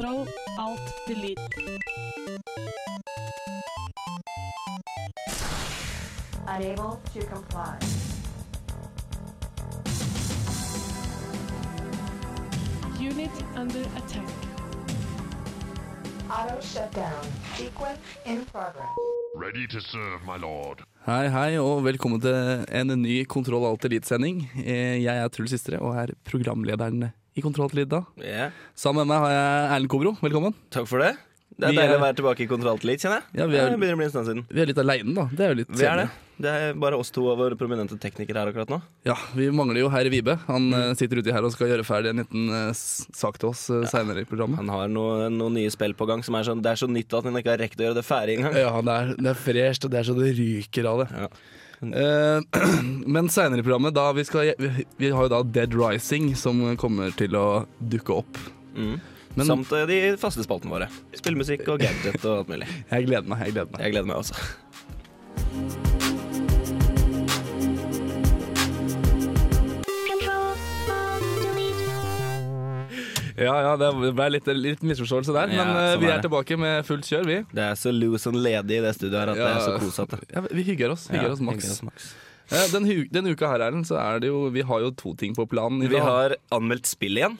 Kontroll, 0.00 0.26
alt, 0.56 0.80
delete. 1.06 1.36
Unable 6.48 6.96
to 7.12 7.20
comply. 7.28 7.76
Unit 12.98 13.30
under 13.56 13.80
attack. 14.00 14.24
Auto 16.30 16.60
shutdown. 16.62 17.20
Sequence 17.58 18.00
in 18.24 18.46
progress. 18.46 18.88
Ready 19.36 19.66
to 19.66 19.80
serve, 19.80 20.24
my 20.24 20.38
lord. 20.40 20.80
Hei, 21.04 21.28
hei, 21.28 21.58
og 21.60 21.84
velkommen 21.84 22.20
til 22.24 22.64
en 22.72 22.96
ny 23.02 23.24
Kontroll 23.28 23.68
Alt 23.68 23.84
Elite-sending. 23.84 24.46
Eh, 24.64 25.02
Jeg 25.04 25.16
er 25.16 25.28
Truls 25.28 25.50
Sistre 25.50 25.78
og 25.78 25.96
er 25.96 26.16
programlederen 26.24 27.10
i 27.36 27.40
Kontroll 27.44 27.70
til 27.70 27.78
Elite. 27.84 27.90
da. 27.90 28.04
Ja, 28.26 28.50
Sammen 28.76 29.06
med 29.06 29.14
meg 29.14 29.18
har 29.24 29.30
jeg 29.30 29.72
Erlend 29.76 29.88
Kobro. 29.92 30.12
Velkommen. 30.20 30.54
takk 30.70 30.86
for 30.90 30.98
det. 30.98 31.16
Det 31.60 31.66
er 31.68 31.72
Vi 31.72 31.76
deilig 31.76 31.90
er- 31.92 31.98
å 31.98 32.04
være 32.06 32.16
tilbake 32.16 32.40
i 32.40 32.46
kontroll 32.46 32.78
til 32.80 32.88
litt, 32.90 33.00
kjenner 33.02 33.20
jeg. 33.20 33.24
Ja, 33.40 33.46
vi 33.46 33.56
er- 33.58 33.70
begynner 33.76 33.92
å 33.92 33.96
bli 33.98 34.04
en 34.04 34.10
stund 34.10 34.26
siden. 34.26 34.44
Vi 34.48 34.60
er 34.62 34.66
litt 34.66 34.78
aleine, 34.78 35.14
da. 35.14 35.24
Det 35.30 35.40
er 35.40 35.48
jo 35.50 35.54
litt 35.60 35.68
Vi 35.76 35.84
er 35.84 35.96
det. 35.96 36.10
Det 36.40 36.48
er 36.48 36.72
bare 36.72 36.96
oss 36.96 37.10
to 37.10 37.28
av 37.30 37.36
våre 37.36 37.54
prominente 37.54 37.98
teknikere 38.00 38.36
her 38.40 38.46
akkurat 38.50 38.68
nå. 38.70 38.80
Ja, 39.04 39.14
Vi 39.34 39.50
mangler 39.50 39.76
jo 39.80 39.88
herr 39.90 40.04
Vibe. 40.08 40.38
Han 40.46 40.70
Mm. 40.70 40.74
eh, 40.90 40.94
sitter 40.94 41.16
uti 41.20 41.30
her 41.30 41.44
og 41.44 41.52
skal 41.52 41.68
gjøre 41.68 41.84
ferdig 41.84 42.08
en 42.10 42.16
liten 42.24 42.48
uh, 42.50 42.72
sak 42.72 43.36
til 43.38 43.50
oss 43.50 43.68
uh, 43.68 43.84
seinere 43.84 44.20
i 44.22 44.24
programmet. 44.24 44.56
Han 44.56 44.68
har 44.68 44.88
noen 44.88 45.36
noe 45.36 45.50
nye 45.50 45.68
spill 45.70 45.92
på 45.92 46.06
gang 46.06 46.22
som 46.24 46.34
er 46.36 46.44
sånn 46.44 46.62
Det 46.62 46.70
er 46.72 46.76
så 46.86 46.88
nytt 46.88 47.12
at 47.12 47.24
han 47.24 47.34
ikke 47.34 47.50
har 47.50 47.58
rekt 47.58 47.76
å 47.76 47.84
gjøre 47.84 47.94
det 47.96 48.04
ferdig 48.06 48.38
engang. 48.38 48.54
Ja, 48.56 48.80
det 48.80 48.88
er, 48.88 49.14
det 49.16 49.26
er 49.26 49.34
fresht, 49.34 49.84
og 49.84 49.90
det 49.90 49.98
er 50.00 50.04
så 50.12 50.16
det 50.18 50.34
ryker 50.38 50.86
av 50.86 50.98
det. 51.06 51.10
Ja. 51.18 51.28
Eh, 51.80 52.40
men 53.06 53.30
seinere 53.32 53.60
i 53.60 53.64
programmet, 53.64 53.94
da 53.96 54.10
vi, 54.16 54.24
skal, 54.28 54.52
vi, 54.96 55.10
har 55.10 55.28
jo 55.28 55.32
da 55.32 55.42
Dead 55.42 55.76
Rising 55.76 56.34
som 56.36 56.60
kommer 56.80 57.14
til 57.16 57.36
å 57.38 57.64
dukke 57.80 58.20
opp. 58.20 58.42
Mm. 58.76 58.98
Men 59.38 59.46
Samt 59.46 59.72
eh, 59.76 59.86
de 59.88 60.00
faste 60.20 60.44
spaltene 60.46 60.74
våre. 60.74 60.90
Spillmusikk 61.16 61.66
og 61.70 61.80
gadget 61.84 62.24
og 62.24 62.42
alt 62.42 62.52
mulig. 62.52 62.68
jeg 62.90 63.08
gleder 63.08 63.30
meg. 63.30 63.46
Jeg 63.46 63.56
gleder 63.56 63.72
meg. 63.72 63.86
Jeg 63.86 63.96
gleder 63.96 64.12
meg 64.12 64.16
også. 64.20 65.98
Ja, 73.40 73.54
ja, 73.64 73.72
det 73.80 73.90
ble 74.14 74.26
litt, 74.36 74.46
litt 74.60 74.82
misforståelse 74.84 75.32
der, 75.32 75.52
Ja, 75.56 75.64
men 75.64 75.76
eh, 75.76 75.92
sånn 75.94 76.00
vi 76.04 76.08
er 76.10 76.16
er 76.18 76.24
tilbake 76.26 76.58
med 76.60 76.84
fullt 76.88 77.06
kjør, 77.08 77.24
vi. 77.26 77.38
Det 77.56 77.62
er 77.70 77.78
så 77.80 77.92
loose 77.94 78.28
and 78.28 78.36
ledig 78.44 78.78
i 78.78 78.82
det 78.84 78.94
studioet 78.98 79.20
her 79.22 79.32
at 79.32 79.40
det 79.40 79.50
er 79.50 79.62
så 79.64 79.78
kosete. 79.80 80.18
Ja, 80.34 80.42
vi 80.50 80.62
hygger 80.68 80.92
oss. 80.96 81.06
Hygger 81.08 81.30
Ja, 81.30 81.32
oss 81.32 81.40
maks. 81.40 81.70
Eh, 82.50 82.66
Den, 82.72 82.84
denne 83.14 83.30
uka 83.32 83.46
her, 83.48 83.62
Erlend, 83.68 83.86
så 83.86 83.96
er 84.02 84.18
det 84.20 84.26
jo 84.32 84.48
Vi 84.50 84.62
har 84.66 84.80
jo 84.82 84.90
to 84.90 85.14
ting 85.14 85.34
på 85.36 85.46
planen. 85.48 85.82
i 85.84 85.88
Vi 85.88 85.96
har 86.02 86.34
anmeldt 86.50 86.86
spill 86.90 87.16
igjen. 87.16 87.38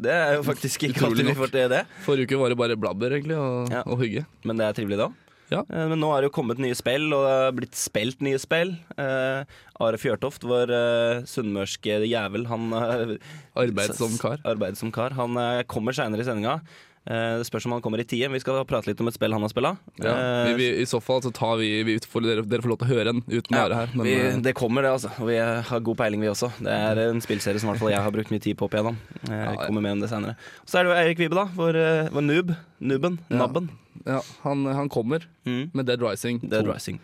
Det 0.00 0.10
er 0.10 0.36
jo 0.38 0.42
faktisk 0.42 0.88
ikke 0.88 1.04
alltid 1.06 1.26
vi 1.30 1.34
får 1.38 1.50
til 1.52 1.68
det. 1.70 1.84
Forrige 2.04 2.26
uke 2.26 2.38
var 2.40 2.48
det 2.52 2.58
bare 2.58 2.76
blabber, 2.76 3.12
egentlig, 3.14 3.36
og, 3.38 3.70
Ja. 3.70 3.82
og 3.86 3.98
hygge. 4.00 4.24
Men 4.44 4.56
det 4.58 4.66
er 4.66 4.72
trivelig 4.74 4.98
da. 4.98 5.08
Ja. 5.50 5.64
Eh, 5.66 5.86
Men 5.90 6.00
nå 6.02 6.10
er 6.14 6.22
det 6.22 6.30
jo 6.30 6.36
kommet 6.38 6.60
nye 6.62 6.76
spill, 6.78 7.08
og 7.12 7.24
det 7.26 7.32
har 7.34 7.56
blitt 7.56 7.78
spilt 7.78 8.22
nye 8.24 8.38
spill. 8.40 8.76
Uh, 8.96 9.42
Are 9.82 9.98
Fjørtoft, 10.00 10.46
vår 10.46 10.70
uh, 10.70 11.22
sunnmørske 11.28 12.00
jævel, 12.06 12.46
han 12.50 12.70
uh, 12.74 13.16
Arbeidsom 13.58 14.14
kar. 14.22 14.38
Arbeidsom 14.46 14.94
kar. 14.94 15.16
Han 15.18 15.36
kommer 15.70 15.96
seinere 15.96 16.22
i 16.22 16.28
sendinga. 16.28 16.60
Eh, 17.08 17.38
det 17.40 17.46
spørs 17.48 17.64
om 17.66 17.72
han 17.72 17.80
kommer 17.80 17.98
i 18.02 18.04
tide. 18.04 18.28
Vi 18.28 18.40
skal 18.42 18.58
prate 18.68 18.90
litt 18.90 19.00
om 19.00 19.08
et 19.08 19.14
spill 19.16 19.32
han 19.32 19.40
har 19.40 19.48
spilla. 19.48 19.70
Ja. 20.04 20.12
Vi, 20.50 20.52
vi, 20.58 20.66
I 20.82 20.86
så 20.86 21.00
fall 21.00 21.22
så 21.24 21.30
tar 21.32 21.56
vi, 21.56 21.70
vi 21.88 21.94
ut 21.96 22.04
dere, 22.26 22.42
dere 22.44 22.60
får 22.60 22.72
lov 22.74 22.78
til 22.82 22.88
å 22.90 22.90
høre 22.92 23.06
den 23.14 23.22
uten 23.24 23.56
Are 23.56 23.74
her. 23.78 23.94
Men 23.96 24.04
vi, 24.06 24.14
eh, 24.20 24.36
det 24.44 24.52
kommer, 24.58 24.84
det, 24.84 24.90
altså. 24.98 25.10
Og 25.18 25.30
vi 25.30 25.38
har 25.40 25.80
god 25.86 25.96
peiling, 25.96 26.20
vi 26.20 26.28
også. 26.28 26.50
Det 26.60 26.70
er 26.76 27.00
en 27.08 27.22
spillserie 27.24 27.58
som 27.62 27.70
i 27.70 27.72
hvert 27.72 27.80
fall 27.82 27.94
jeg 27.94 28.04
har 28.04 28.12
brukt 28.14 28.30
mye 28.34 28.44
tid 28.44 28.58
på 28.60 28.68
opp 28.68 28.76
igjennom. 28.76 28.98
Eh, 29.24 29.32
Ja, 29.32 29.40
ja. 29.54 29.66
Kommer 29.66 29.80
med 29.86 29.92
om 29.96 30.00
det 30.04 30.10
senere. 30.12 30.36
Så 30.68 30.78
er 30.78 30.84
det 30.84 30.92
jo 30.92 30.98
Eirik 31.00 31.18
Vibe, 31.24 31.38
da. 31.40 31.46
Vår, 31.56 31.76
eh, 31.80 32.10
vår 32.12 32.26
noob. 32.28 32.52
Nooben. 32.80 33.18
Ja. 33.30 33.36
Nabben. 33.46 33.70
ja, 34.06 34.20
han, 34.44 34.64
han 34.66 34.88
kommer 34.88 35.24
Mm. 35.46 35.70
med 35.74 35.86
Dead 35.86 36.00
Rising 36.04 36.38
2. 36.40 36.48
Dead 36.52 36.66
Rising. 36.68 37.00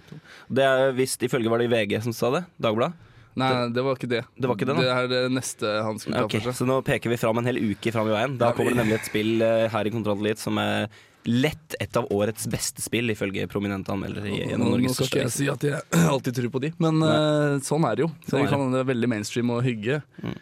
Det 0.53 0.63
er 0.65 0.93
visst 0.93 1.21
ifølge 1.25 1.49
var 1.51 1.59
det 1.59 1.67
i 1.71 1.73
VG 1.73 2.03
som 2.05 2.13
sa 2.13 2.31
det. 2.31 2.45
Dagbladet. 2.61 2.93
Nei, 3.37 3.51
det 3.77 3.83
var 3.85 3.99
ikke 3.99 4.09
det. 4.09 4.23
Det 4.33 4.49
var 4.49 4.57
ikke 4.57 4.69
det, 4.71 4.77
nå? 4.79 4.85
Det 4.85 4.93
er 4.95 5.11
det 5.11 5.25
neste 5.35 5.73
han 5.85 5.99
skulle 6.01 6.23
ta 6.23 6.29
Ok, 6.29 6.39
for 6.39 6.49
seg. 6.49 6.57
Så 6.63 6.69
nå 6.69 6.79
peker 6.87 7.13
vi 7.13 7.19
fram 7.21 7.43
en 7.43 7.51
hel 7.51 7.61
uke 7.61 7.93
fram 7.93 8.09
i 8.09 8.15
veien. 8.15 8.39
Da 8.41 8.55
kommer 8.57 8.73
det 8.73 8.81
nemlig 8.81 8.97
et 8.97 9.11
spill 9.11 9.45
eh, 9.45 9.67
her 9.73 9.89
i 9.89 9.93
Kontroll 9.93 10.25
Elite 10.25 10.41
som 10.41 10.57
er 10.63 10.89
lett 11.27 11.75
et 11.83 11.97
av 11.99 12.07
årets 12.15 12.47
beste 12.49 12.83
spill, 12.85 13.11
ifølge 13.11 13.49
prominente 13.51 13.91
anmeldere 13.93 14.31
i 14.31 14.41
en 14.47 14.63
av 14.63 14.71
Nå, 14.71 14.79
nå 14.85 14.93
skal 14.95 15.09
ikke 15.11 15.25
jeg 15.25 15.35
si 15.35 15.49
at 15.51 15.65
jeg 15.67 15.81
alltid 16.15 16.39
tror 16.39 16.53
på 16.55 16.63
de, 16.63 16.71
men 16.83 17.03
uh, 17.03 17.57
sånn 17.67 17.87
er 17.89 17.99
det 17.99 18.07
jo. 18.07 18.11
Så 18.29 18.37
Sånn 18.37 18.51
kan, 18.53 18.67
det 18.73 18.85
er 18.85 18.91
veldig 18.93 19.11
mainstream 19.11 19.51
og 19.57 19.65
hygge. 19.67 19.99
Mm. 20.23 20.37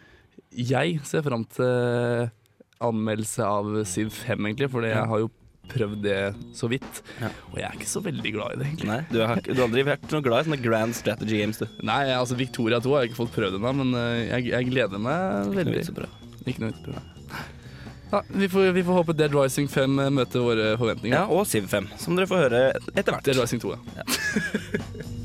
Jeg 0.55 0.99
ser 1.09 1.25
fram 1.25 1.43
til 1.57 2.29
anmeldelse 2.85 3.49
av 3.49 3.73
Siv 3.89 4.13
5, 4.13 4.45
egentlig, 4.45 4.69
for 4.71 4.85
jeg 4.85 5.09
har 5.09 5.25
jo 5.25 5.31
prøvd 5.71 6.03
det 6.05 6.19
så 6.57 6.69
vidt. 6.71 7.01
Ja. 7.21 7.31
Og 7.51 7.59
jeg 7.59 7.67
er 7.69 7.79
ikke 7.79 7.89
så 7.91 8.01
veldig 8.05 8.33
glad 8.35 8.55
i 8.55 8.59
det, 8.61 8.69
egentlig. 8.69 8.89
Nei, 8.91 8.99
du 9.11 9.19
har, 9.23 9.41
du 9.45 9.51
har 9.53 9.65
aldri 9.67 9.85
vært 9.87 10.15
noe 10.15 10.25
glad 10.25 10.45
i 10.45 10.49
sånne 10.49 10.61
grand 10.63 10.97
strategy 10.97 11.41
games, 11.41 11.61
du. 11.61 11.67
Nei, 11.85 12.01
altså 12.15 12.37
Victoria 12.39 12.79
2 12.83 12.95
har 12.95 13.05
jeg 13.05 13.13
ikke 13.13 13.21
fått 13.23 13.35
prøvd 13.35 13.59
ennå, 13.59 13.75
men 13.81 13.99
eh, 13.99 14.21
jeg, 14.29 14.49
jeg 14.53 14.71
gleder 14.71 15.01
meg 15.01 15.51
veldig. 15.55 15.75
Ikke 16.45 16.61
noe 16.63 16.71
vits 16.71 16.85
å 16.85 16.89
prøve. 16.93 17.05
Ja, 18.11 18.21
vi, 18.29 18.49
får, 18.49 18.71
vi 18.71 18.83
får 18.85 18.93
håpe 18.93 19.13
Dead 19.17 19.33
Rising 19.35 19.67
5 19.71 20.01
møter 20.13 20.43
våre 20.45 20.73
forventninger. 20.79 21.17
Ja, 21.17 21.25
og 21.25 21.47
Civ 21.49 21.65
5, 21.71 21.89
som 21.99 22.15
dere 22.15 22.29
får 22.29 22.43
høre 22.45 22.65
etter 22.93 23.11
hvert. 23.11 23.25
Dead 23.25 23.41
Rising 23.41 23.63
2, 23.63 23.73
ja. 23.73 24.05
Ja, 24.05 25.23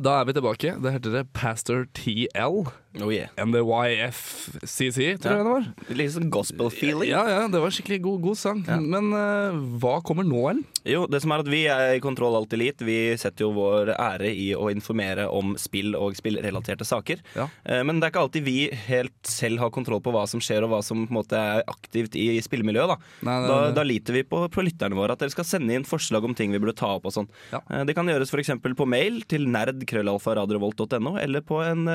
da 0.00 0.20
er 0.20 0.24
vi 0.24 0.32
tilbake. 0.32 0.70
Det 0.80 0.92
heter 0.94 1.12
det 1.12 1.26
Pastor 1.36 1.84
TL 1.94 2.64
Oh 3.04 3.10
yeah. 3.12 3.28
NDYFCC, 3.36 5.18
tror 5.20 5.32
Ja. 5.32 5.36
jeg 5.36 5.44
det 5.44 5.52
var. 5.52 5.66
Litt 5.98 6.12
sånn 6.14 6.30
gospel-feeling. 6.32 7.10
Ja, 7.10 7.24
ja, 7.28 7.42
det 7.48 7.60
var 7.60 7.70
skikkelig 7.74 8.00
god, 8.02 8.20
god 8.24 8.38
sang. 8.40 8.62
Ja. 8.66 8.78
Men 8.80 9.10
uh, 9.12 9.52
hva 9.82 9.98
kommer 10.06 10.24
nå, 10.24 10.40
Ellen? 10.50 10.64
Jo, 10.86 11.06
det 11.10 11.20
som 11.20 11.32
er 11.34 11.42
at 11.42 11.48
Vi 11.50 11.64
er 11.66 11.96
i 11.96 12.00
Kontroll 12.00 12.36
Alt 12.38 12.52
Elite. 12.56 12.84
Vi 12.86 13.16
setter 13.18 13.44
jo 13.44 13.50
vår 13.56 13.90
ære 13.96 14.30
i 14.32 14.52
å 14.56 14.68
informere 14.72 15.26
om 15.28 15.56
spill 15.58 15.96
og 15.98 16.14
spillrelaterte 16.16 16.86
saker. 16.86 17.20
Ja. 17.36 17.48
Uh, 17.68 17.82
Men 17.84 18.00
det 18.00 18.06
er 18.08 18.14
ikke 18.14 18.22
alltid 18.24 18.46
vi 18.46 18.56
helt 18.86 19.16
selv 19.26 19.58
har 19.60 19.70
kontroll 19.74 20.00
på 20.00 20.12
hva 20.14 20.24
som 20.30 20.40
skjer, 20.40 20.62
og 20.64 20.70
hva 20.72 20.82
som 20.86 21.04
på 21.06 21.12
en 21.12 21.18
måte 21.20 21.36
er 21.36 21.64
aktivt 21.68 22.16
i 22.16 22.28
spillemiljøet. 22.44 22.94
Da, 22.94 22.98
Nei, 23.28 23.36
da, 23.50 23.58
da 23.76 23.82
liter 23.86 24.14
vi 24.16 24.22
på, 24.24 24.44
på 24.48 24.64
lytterne 24.64 24.96
våre, 24.96 25.12
at 25.16 25.20
dere 25.24 25.34
skal 25.34 25.44
sende 25.48 25.74
inn 25.76 25.84
forslag 25.88 26.24
om 26.24 26.34
ting 26.38 26.52
vi 26.54 26.58
burde 26.62 26.76
ta 26.78 26.94
opp. 26.96 27.06
og 27.10 27.16
sånn. 27.18 27.28
Ja. 27.52 27.60
Uh, 27.68 27.82
Det 27.84 27.94
kan 27.98 28.06
gjøres 28.08 28.32
f.eks. 28.32 28.54
på 28.62 28.86
mail 28.88 29.20
til 29.28 29.44
nerdkrøllalfaradiovolt.no 29.52 31.16
eller 31.20 31.42
på 31.46 31.60
en 31.66 31.88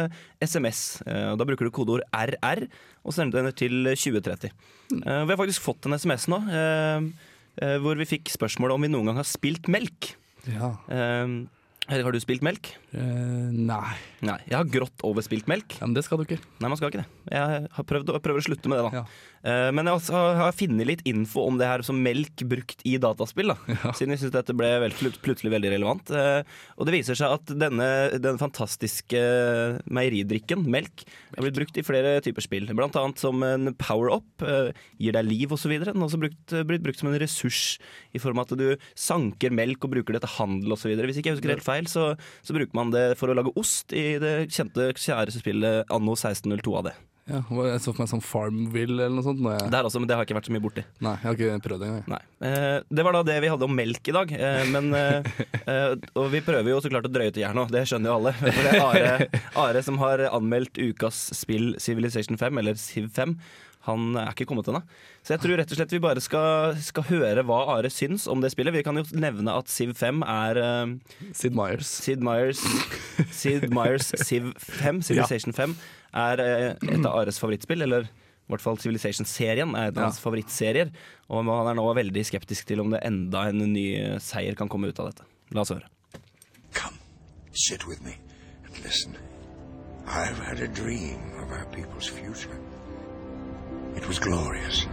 SMS. 0.44 0.91
Eh, 1.06 1.36
Da 1.40 1.46
bruker 1.48 1.68
du 1.68 1.72
kodeord 1.72 2.04
RR 2.14 2.66
og 3.06 3.14
sender 3.16 3.42
den 3.44 3.54
til 3.54 3.84
2030. 3.96 4.52
Mm. 4.92 5.02
Eh, 5.06 5.24
Vi 5.26 5.34
har 5.36 5.40
faktisk 5.42 5.62
fått 5.66 5.86
en 5.90 5.94
SMS 5.98 6.28
nå. 6.32 6.42
eh, 6.52 7.78
Hvor 7.84 7.98
vi 8.00 8.06
fikk 8.08 8.32
spørsmål 8.32 8.72
om 8.76 8.82
vi 8.82 8.88
noen 8.92 9.06
gang 9.12 9.18
har 9.20 9.28
spilt 9.28 9.68
melk. 9.68 10.14
Ja. 10.48 10.76
Har 11.90 12.14
du 12.14 12.20
spilt 12.22 12.44
melk? 12.46 12.70
Uh, 12.94 13.50
nei. 13.52 13.96
Nei. 14.24 14.38
Jeg 14.48 14.54
har 14.56 14.68
grått 14.70 15.02
over 15.04 15.24
spilt 15.26 15.48
melk. 15.50 15.74
Ja, 15.80 15.88
men 15.90 15.96
det 15.98 16.04
skal 16.06 16.22
du 16.22 16.28
ikke. 16.28 16.38
Nei, 16.62 16.70
man 16.70 16.78
skal 16.78 16.92
ikke 16.92 17.02
det. 17.02 17.10
Jeg 17.34 17.66
har 17.74 17.86
prøvd, 17.90 18.12
å- 18.14 18.22
prøver 18.22 18.40
å 18.40 18.46
slutte 18.46 18.70
med 18.70 18.78
det, 18.80 18.86
da. 18.86 19.02
Ja. 19.02 19.06
Uh, 19.42 19.72
Men 19.74 19.90
jeg 19.90 19.98
også 19.98 20.20
har 20.38 20.54
funnet 20.54 20.86
litt 20.88 21.02
info 21.10 21.48
om 21.50 21.58
det 21.58 21.66
her 21.66 21.82
som 21.84 21.98
melk 22.06 22.44
brukt 22.48 22.84
i 22.86 22.94
dataspill. 23.02 23.50
da 23.50 23.58
Siden 23.98 24.14
jeg 24.14 24.22
syns 24.22 24.36
dette 24.38 24.54
ble 24.56 24.70
vel, 24.86 24.94
plut- 24.94 25.18
plutselig 25.26 25.52
veldig 25.56 25.72
relevant. 25.74 26.14
Uh, 26.14 26.44
Og 26.78 26.86
det 26.88 26.94
viser 27.00 27.18
seg 27.18 27.34
at 27.34 27.50
denne, 27.60 27.90
den 28.22 28.38
fantastiske 28.40 29.20
meieridrikken, 29.90 30.64
melk, 30.72 31.04
har 31.36 31.44
blitt 31.48 31.58
brukt 31.58 31.82
i 31.82 31.86
flere 31.86 32.14
typer 32.24 32.46
spill. 32.46 32.70
Blant 32.78 32.96
annet 33.00 33.20
som 33.22 33.42
en 33.44 33.74
power-up, 33.82 34.46
gir 35.02 35.18
deg 35.18 35.28
liv 35.28 35.52
osv. 35.58 35.74
Den 35.82 35.98
har 35.98 36.08
også 36.08 36.22
brukt, 36.22 36.56
blitt 36.70 36.86
brukt 36.86 37.02
som 37.02 37.10
en 37.12 37.20
ressurs 37.22 37.80
i 38.16 38.22
form 38.22 38.40
av 38.42 38.52
at 38.52 38.58
du 38.62 38.68
sanker 38.96 39.52
melk 39.56 39.84
og 39.88 39.96
bruker 39.98 40.16
det 40.20 40.24
til 40.26 40.36
handel 40.38 40.78
osv. 40.78 40.94
Hvis 41.02 41.20
ikke 41.22 41.32
jeg 41.34 41.40
husker 41.40 41.56
helt 41.56 41.66
feil, 41.66 41.81
så, 41.90 42.12
så 42.46 42.58
bruker 42.58 42.78
man 42.78 42.92
det 42.94 43.06
for 43.20 43.32
å 43.32 43.38
lage 43.38 43.54
ost 43.60 43.96
i 43.96 44.20
det 44.22 44.36
kjente, 44.54 44.92
kjære 44.98 45.34
spillet 45.34 45.94
Anno 45.94 46.18
1602 46.18 46.78
av 46.78 46.92
det. 46.92 46.98
Ja, 47.30 47.40
jeg 47.46 47.82
så 47.84 47.92
for 47.94 48.02
meg 48.02 48.10
sånn 48.10 48.24
Farmville 48.26 49.06
eller 49.06 49.14
noe 49.14 49.24
sånt. 49.24 49.40
Jeg... 49.46 49.70
Det 49.72 49.78
er 49.78 49.88
også, 49.88 50.02
men 50.02 50.10
det 50.10 50.16
har 50.18 50.24
jeg 50.24 50.32
ikke 50.32 50.38
vært 50.40 50.50
så 50.50 50.56
mye 50.56 50.64
borti. 50.64 50.84
Nei, 51.06 51.14
jeg 51.22 51.28
har 51.30 51.38
ikke 51.38 51.60
prøvd 51.68 51.84
det 51.84 51.90
engang. 51.92 52.26
Eh, 52.50 52.78
det 52.90 53.06
var 53.06 53.16
da 53.16 53.22
det 53.30 53.38
vi 53.44 53.52
hadde 53.54 53.68
om 53.68 53.76
melk 53.78 54.10
i 54.10 54.16
dag. 54.18 54.34
Eh, 54.36 54.62
men, 54.74 54.90
eh, 54.98 55.30
eh, 55.62 55.94
og 56.18 56.32
vi 56.34 56.42
prøver 56.44 56.74
jo 56.74 56.82
så 56.84 56.92
klart 56.92 57.08
å 57.08 57.14
drøye 57.14 57.34
til 57.36 57.46
nå, 57.56 57.68
det 57.72 57.86
skjønner 57.88 58.12
jo 58.12 58.18
alle. 58.18 58.34
For 58.42 58.66
det 58.66 58.74
er 58.74 58.88
Are, 58.88 59.44
Are 59.68 59.84
som 59.86 60.02
har 60.02 60.26
anmeldt 60.32 60.82
ukas 60.82 61.22
spill 61.38 61.76
Civilization 61.80 62.42
5, 62.42 62.64
eller 62.64 62.82
Civ 62.82 63.12
5. 63.16 63.38
Han 63.88 64.16
er 64.20 64.30
ikke 64.36 64.46
kommet 64.46 64.68
ennå. 64.70 64.84
Så 65.26 65.34
jeg 65.34 65.42
tror 65.42 65.58
rett 65.58 65.72
og 65.74 65.78
slett 65.80 65.94
vi 65.96 66.00
bare 66.04 66.22
skal, 66.22 66.76
skal 66.86 67.06
høre 67.10 67.42
hva 67.48 67.60
Are 67.74 67.90
syns 67.90 68.28
om 68.30 68.42
det 68.44 68.52
spillet. 68.54 68.76
Vi 68.76 68.84
kan 68.86 68.98
jo 69.00 69.04
nevne 69.18 69.56
at 69.58 69.72
Civ 69.74 69.96
5 69.98 70.22
er 70.30 70.60
uh, 70.62 70.92
Sid 71.34 71.56
Myers. 71.58 71.90
Sid 72.06 72.22
Meyers 72.22 72.62
Sid 73.34 73.66
Meyers 73.74 74.12
Siv 74.22 74.52
5, 74.62 75.02
Civilization 75.08 75.54
5, 75.58 75.74
er 76.14 76.44
uh, 76.46 76.90
et 76.94 77.06
av 77.10 77.16
Ares 77.24 77.42
favorittspill. 77.42 77.82
Eller 77.88 78.06
i 78.06 78.54
hvert 78.54 78.62
fall 78.66 78.78
Civilization-serien 78.84 79.74
er 79.80 79.90
et 79.90 79.98
av 79.98 80.04
Ja. 80.04 80.10
hans 80.12 80.22
favorittserier. 80.22 80.92
Og 81.32 81.42
han 81.50 81.72
er 81.72 81.78
nå 81.80 81.88
veldig 81.98 82.26
skeptisk 82.28 82.68
til 82.70 82.82
om 82.86 82.92
det 82.94 83.02
enda 83.08 83.48
en 83.50 83.66
ny 83.74 83.88
seier 84.22 84.58
kan 84.60 84.70
komme 84.70 84.92
ut 84.92 85.00
av 85.02 85.10
dette. 85.10 85.26
La 85.56 85.64
oss 85.66 85.72
høre. 85.74 85.88
Come, 86.78 86.98
sit 87.54 87.88
with 87.88 88.02
me, 88.06 88.18
and 88.66 88.78
Listen, 88.86 89.18
I've 90.06 90.38
had 90.40 90.60
a 90.60 90.68
dream 90.68 91.32
of 91.42 91.50
our 91.52 91.66
people's 91.72 92.08
future. 92.10 92.60
It 93.98 94.08
was 94.08 94.20
glorious. 94.20 94.88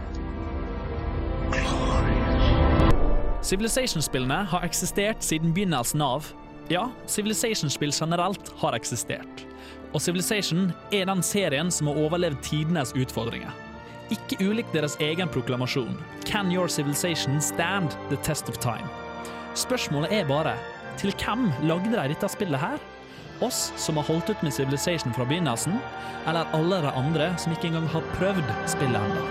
Glorious. 1.51 2.93
Civilization-spillene 3.41 4.43
har 4.51 4.65
eksistert 4.67 5.23
siden 5.23 5.53
begynnelsen 5.53 6.01
av. 6.01 6.27
Ja, 6.67 6.89
Civilization-spill 7.07 7.93
generelt 7.95 8.51
har 8.59 8.75
eksistert. 8.75 9.45
Og 9.93 10.01
Civilization 10.01 10.73
er 10.91 11.07
den 11.07 11.23
serien 11.23 11.71
som 11.71 11.87
har 11.87 11.97
overlevd 11.97 12.43
tidenes 12.43 12.91
utfordringer. 12.93 13.55
Ikke 14.11 14.41
ulikt 14.43 14.73
deres 14.73 14.97
egen 14.99 15.29
proklamasjon 15.29 15.95
Can 16.25 16.51
your 16.51 16.67
civilization 16.67 17.41
stand 17.41 17.95
the 18.09 18.17
test 18.25 18.49
of 18.49 18.57
time? 18.57 18.89
Spørsmålet 19.55 20.13
er 20.13 20.27
bare 20.27 20.57
til 20.97 21.13
hvem 21.23 21.51
lagde 21.63 21.93
de 21.93 22.09
dette 22.11 22.29
spillet 22.29 22.59
her? 22.59 22.77
Oss 23.41 23.73
som 23.79 23.97
har 23.97 24.03
holdt 24.03 24.29
ut 24.29 24.41
med 24.41 24.53
Civilization 24.53 25.13
fra 25.13 25.25
begynnelsen, 25.25 25.77
eller 26.27 26.49
alle 26.51 26.81
de 26.83 26.91
andre 26.91 27.31
som 27.39 27.53
ikke 27.55 27.69
engang 27.71 27.87
har 27.87 28.03
prøvd 28.17 28.49
spillet 28.67 28.99
ennå? 28.99 29.27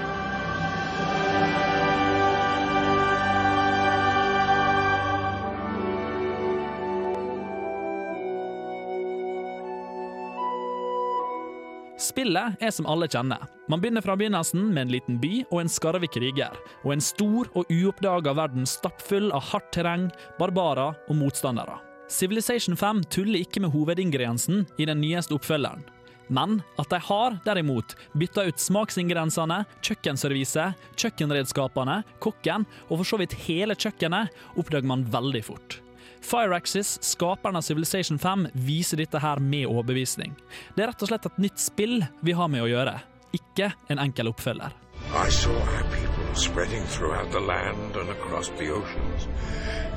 Spillet 11.99 12.63
er 12.65 12.73
som 12.73 12.89
alle 12.89 13.07
kjenner. 13.11 13.45
Man 13.69 13.83
begynner 13.83 14.03
fra 14.03 14.17
begynnelsen 14.17 14.71
med 14.73 14.87
en 14.87 14.95
liten 14.95 15.19
by 15.21 15.43
og 15.51 15.61
en 15.61 15.71
skarve 15.71 16.09
kriger, 16.09 16.57
og 16.81 16.95
en 16.97 17.05
stor 17.05 17.51
og 17.53 17.69
uoppdaga 17.69 18.33
verden 18.41 18.65
stappfull 18.67 19.29
av 19.37 19.45
hardt 19.53 19.69
terreng, 19.77 20.09
barbarer 20.41 20.97
og 20.97 21.21
motstandere. 21.21 21.77
Civilization 22.09 22.77
5 22.77 23.05
tuller 23.13 23.43
ikke 23.45 23.61
med 23.61 23.73
hovedingrediensen 23.75 24.65
i 24.81 24.87
den 24.89 25.01
nyeste 25.03 25.37
oppfølgeren. 25.37 25.85
Men 26.29 26.61
at 26.81 26.91
de 26.93 27.01
har, 27.01 27.37
derimot, 27.45 27.95
bytta 28.17 28.45
ut 28.49 28.61
smaksingrediensene, 28.61 29.63
kjøkkenserviset, 29.85 30.89
kjøkkenredskapene, 31.01 32.03
kokken 32.21 32.67
og 32.89 32.99
for 33.01 33.11
så 33.11 33.21
vidt 33.21 33.37
hele 33.47 33.77
kjøkkenet, 33.77 34.33
oppdager 34.61 34.89
man 34.89 35.07
veldig 35.13 35.45
fort. 35.45 35.79
Fireaxis, 36.25 36.97
skaperen 37.05 37.57
av 37.57 37.65
Civilization 37.65 38.19
5, 38.19 38.49
viser 38.53 39.01
dette 39.01 39.21
her 39.23 39.41
med 39.41 39.69
overbevisning. 39.69 40.35
Det 40.75 40.85
er 40.85 40.93
rett 40.93 41.05
og 41.05 41.13
slett 41.13 41.29
et 41.29 41.41
nytt 41.41 41.63
spill 41.63 42.03
vi 42.25 42.37
har 42.37 42.51
med 42.53 42.65
å 42.65 42.69
gjøre, 42.69 42.99
ikke 43.37 43.73
en 43.93 44.03
enkel 44.03 44.33
oppfølger. 44.33 44.75
I 45.15 45.29
saw 45.31 45.55
our 45.55 45.85
people 45.95 46.35
spreading 46.35 46.85
throughout 46.89 47.31
the 47.33 47.41
land 47.41 47.97
and 47.97 48.11
across 48.11 48.51
the 48.59 48.73
oceans, 48.75 49.29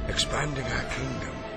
expanding 0.07 0.63
our 0.65 0.87
kingdom 0.93 1.50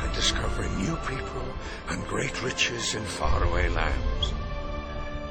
and 0.00 0.14
discovering 0.14 0.76
new 0.78 0.96
people 0.96 1.44
and 1.88 2.06
great 2.06 2.42
riches 2.42 2.94
in 2.94 3.02
faraway 3.04 3.68
lands. 3.68 4.32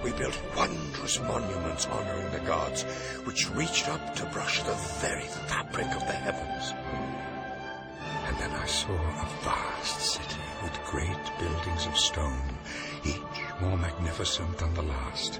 We 0.03 0.11
built 0.13 0.39
wondrous 0.55 1.19
monuments 1.19 1.85
honoring 1.87 2.31
the 2.31 2.39
gods, 2.39 2.83
which 3.25 3.49
reached 3.51 3.89
up 3.89 4.15
to 4.15 4.25
brush 4.25 4.61
the 4.63 4.75
very 5.01 5.27
fabric 5.47 5.87
of 5.87 6.01
the 6.01 6.13
heavens. 6.13 6.73
And 8.27 8.37
then 8.37 8.51
I 8.51 8.65
saw 8.67 8.93
a 8.93 9.27
vast 9.43 9.99
city 9.99 10.41
with 10.63 10.83
great 10.85 11.31
buildings 11.39 11.85
of 11.87 11.97
stone, 11.97 12.57
each 13.05 13.61
more 13.61 13.77
magnificent 13.77 14.57
than 14.57 14.73
the 14.73 14.83
last. 14.83 15.39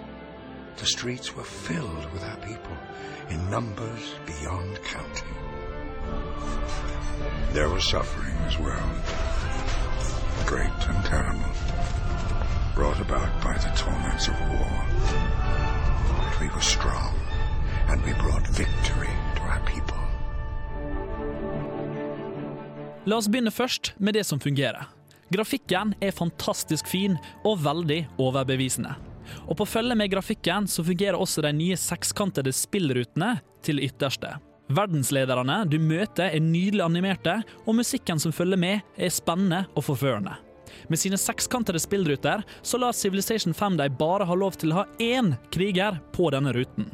The 0.78 0.86
streets 0.86 1.36
were 1.36 1.44
filled 1.44 2.12
with 2.12 2.24
our 2.24 2.38
people, 2.38 2.78
in 3.30 3.50
numbers 3.50 4.16
beyond 4.26 4.82
counting. 4.84 5.47
There 7.54 7.70
was 7.70 7.84
suffering 7.84 8.36
as 8.48 8.60
well, 8.60 8.90
great 10.46 10.88
and 10.90 11.06
terrible, 11.06 11.52
brought 12.76 13.00
about 13.02 13.32
by 13.42 13.58
the 13.58 13.72
torments 13.76 14.28
of 14.28 14.36
war. 14.50 14.72
But 16.18 16.40
we 16.42 16.48
were 16.56 16.62
strong, 16.62 17.14
and 17.90 18.04
we 18.06 18.14
brought 18.14 18.48
victory 18.48 19.14
to 19.36 19.42
our 19.42 19.62
people. 19.66 19.98
La 23.06 23.16
oss 23.16 23.28
begynne 23.28 23.52
først 23.52 23.94
med 23.98 24.14
det 24.14 24.24
som 24.24 24.40
fungerer. 24.40 24.88
Grafikken 25.30 25.94
er 26.02 26.12
fantastisk 26.12 26.88
fin 26.88 27.18
og 27.44 27.64
veldig 27.64 28.06
overbevisende. 28.20 28.94
Og 29.48 29.58
på 29.60 29.66
følge 29.66 29.96
med 29.96 30.12
grafikken 30.12 30.68
så 30.68 30.84
fungerer 30.84 31.20
også 31.20 31.42
de 31.44 31.52
nye 31.56 31.78
sekskantede 31.80 32.54
spillrutene 32.56 33.40
til 33.64 33.82
ytterste. 33.84 34.38
Verdenslederne 34.68 35.62
du 35.70 35.78
møter 35.80 36.34
er 36.34 36.44
nydelig 36.44 36.84
animerte, 36.84 37.40
og 37.66 37.78
musikken 37.80 38.20
som 38.20 38.34
følger 38.36 38.60
med 38.60 38.84
er 39.00 39.14
spennende 39.14 39.64
og 39.76 39.86
forførende. 39.88 40.36
Med 40.92 41.00
sine 41.00 41.18
sekskantede 41.20 41.80
spillruter 41.80 42.44
så 42.62 42.80
lar 42.80 42.96
Civilization 42.96 43.56
5 43.56 43.78
deg 43.80 43.96
bare 44.00 44.28
ha 44.28 44.36
lov 44.36 44.58
til 44.60 44.74
å 44.74 44.82
ha 44.82 44.88
én 45.00 45.34
kriger 45.54 46.02
på 46.16 46.32
denne 46.36 46.52
ruten. 46.56 46.90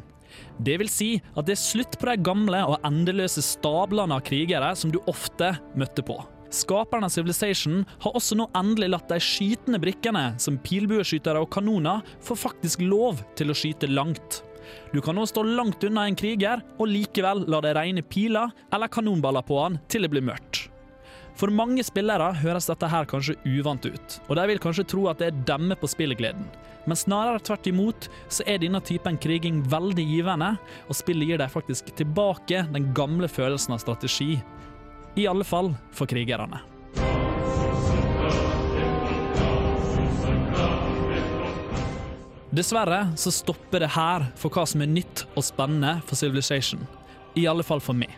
Det 0.58 0.76
vil 0.80 0.90
si 0.90 1.10
at 1.34 1.46
det 1.46 1.56
er 1.56 1.62
slutt 1.62 1.98
på 1.98 2.08
de 2.10 2.14
gamle 2.26 2.62
og 2.66 2.86
endeløse 2.86 3.42
stablene 3.42 4.18
av 4.18 4.24
krigere 4.26 4.70
som 4.78 4.94
du 4.94 5.00
ofte 5.10 5.52
møtte 5.78 6.02
på. 6.06 6.18
Skaperne 6.54 7.08
av 7.08 7.14
Civilization 7.14 7.82
har 8.04 8.14
også 8.14 8.38
nå 8.38 8.46
endelig 8.54 8.92
latt 8.92 9.10
de 9.10 9.18
skytende 9.22 9.80
brikkene, 9.82 10.26
som 10.38 10.60
pilbueskytere 10.62 11.40
og 11.42 11.50
kanoner, 11.54 12.04
få 12.22 12.36
faktisk 12.38 12.84
lov 12.86 13.22
til 13.38 13.50
å 13.50 13.56
skyte 13.58 13.90
langt. 13.90 14.44
Du 14.92 15.00
kan 15.04 15.16
nå 15.16 15.26
stå 15.28 15.44
langt 15.46 15.84
unna 15.84 16.06
en 16.08 16.18
kriger 16.18 16.62
og 16.78 16.88
likevel 16.90 17.44
la 17.50 17.60
det 17.64 17.74
regne 17.76 18.04
piler 18.04 18.52
eller 18.72 18.92
kanonballer 18.92 19.44
på 19.46 19.60
han 19.62 19.80
til 19.88 20.06
det 20.06 20.12
blir 20.14 20.24
mørkt. 20.24 20.68
For 21.34 21.50
mange 21.50 21.82
spillere 21.82 22.28
høres 22.44 22.68
dette 22.70 22.86
her 22.86 23.08
kanskje 23.10 23.34
uvant 23.42 23.86
ut, 23.86 24.18
og 24.28 24.36
de 24.38 24.44
vil 24.52 24.60
kanskje 24.62 24.86
tro 24.92 25.08
at 25.10 25.18
det 25.18 25.32
er 25.32 25.40
demmer 25.48 25.78
på 25.78 25.90
spillegleden. 25.90 26.46
Men 26.86 27.00
snarere 27.00 27.40
tvert 27.42 27.66
imot 27.66 28.08
så 28.28 28.44
er 28.46 28.60
denne 28.62 28.78
typen 28.84 29.18
kriging 29.18 29.62
veldig 29.72 30.04
givende, 30.04 30.52
og 30.86 30.98
spillet 30.98 31.32
gir 31.32 31.42
deg 31.42 31.50
faktisk 31.50 31.90
tilbake 31.98 32.66
den 32.74 32.92
gamle 32.94 33.30
følelsen 33.30 33.74
av 33.74 33.82
strategi. 33.82 34.36
I 35.18 35.26
alle 35.30 35.46
fall 35.48 35.72
for 35.94 36.10
krigerne. 36.10 36.60
Dessverre 42.54 43.08
så 43.16 43.32
stopper 43.34 43.82
det 43.82 43.88
her 43.96 44.28
for 44.38 44.52
hva 44.54 44.62
som 44.68 44.82
er 44.84 44.90
nytt 44.92 45.24
og 45.34 45.42
spennende 45.42 45.96
for 46.06 46.14
Civilization. 46.14 46.84
I 47.34 47.48
alle 47.50 47.64
fall 47.66 47.80
for 47.82 47.98
meg. 47.98 48.12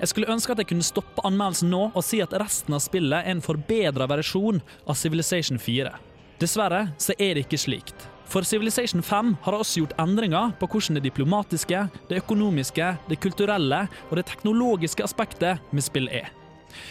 Jeg 0.00 0.08
skulle 0.08 0.30
ønske 0.32 0.54
at 0.54 0.62
jeg 0.62 0.70
kunne 0.70 0.86
stoppe 0.86 1.20
anmeldelsen 1.28 1.68
nå 1.68 1.82
og 1.90 2.04
si 2.06 2.22
at 2.24 2.32
resten 2.40 2.72
av 2.72 2.80
spillet 2.80 3.18
er 3.18 3.34
en 3.34 3.44
forbedra 3.44 4.06
versjon 4.08 4.62
av 4.86 4.96
Civilization 4.96 5.60
4. 5.60 5.92
Dessverre 6.40 6.86
så 6.96 7.12
er 7.18 7.36
det 7.36 7.44
ikke 7.44 7.60
slikt. 7.60 8.06
For 8.26 8.48
Civilization 8.48 9.04
5 9.04 9.36
har 9.44 9.58
også 9.58 9.82
gjort 9.82 9.94
endringer 10.00 10.56
på 10.56 10.70
hvordan 10.72 10.96
det 10.96 11.04
diplomatiske, 11.10 11.84
det 12.08 12.22
økonomiske, 12.24 12.90
det 13.10 13.20
kulturelle 13.20 13.84
og 14.08 14.16
det 14.16 14.26
teknologiske 14.32 15.04
aspektet 15.04 15.60
med 15.70 15.84
spill 15.84 16.08
er. 16.08 16.32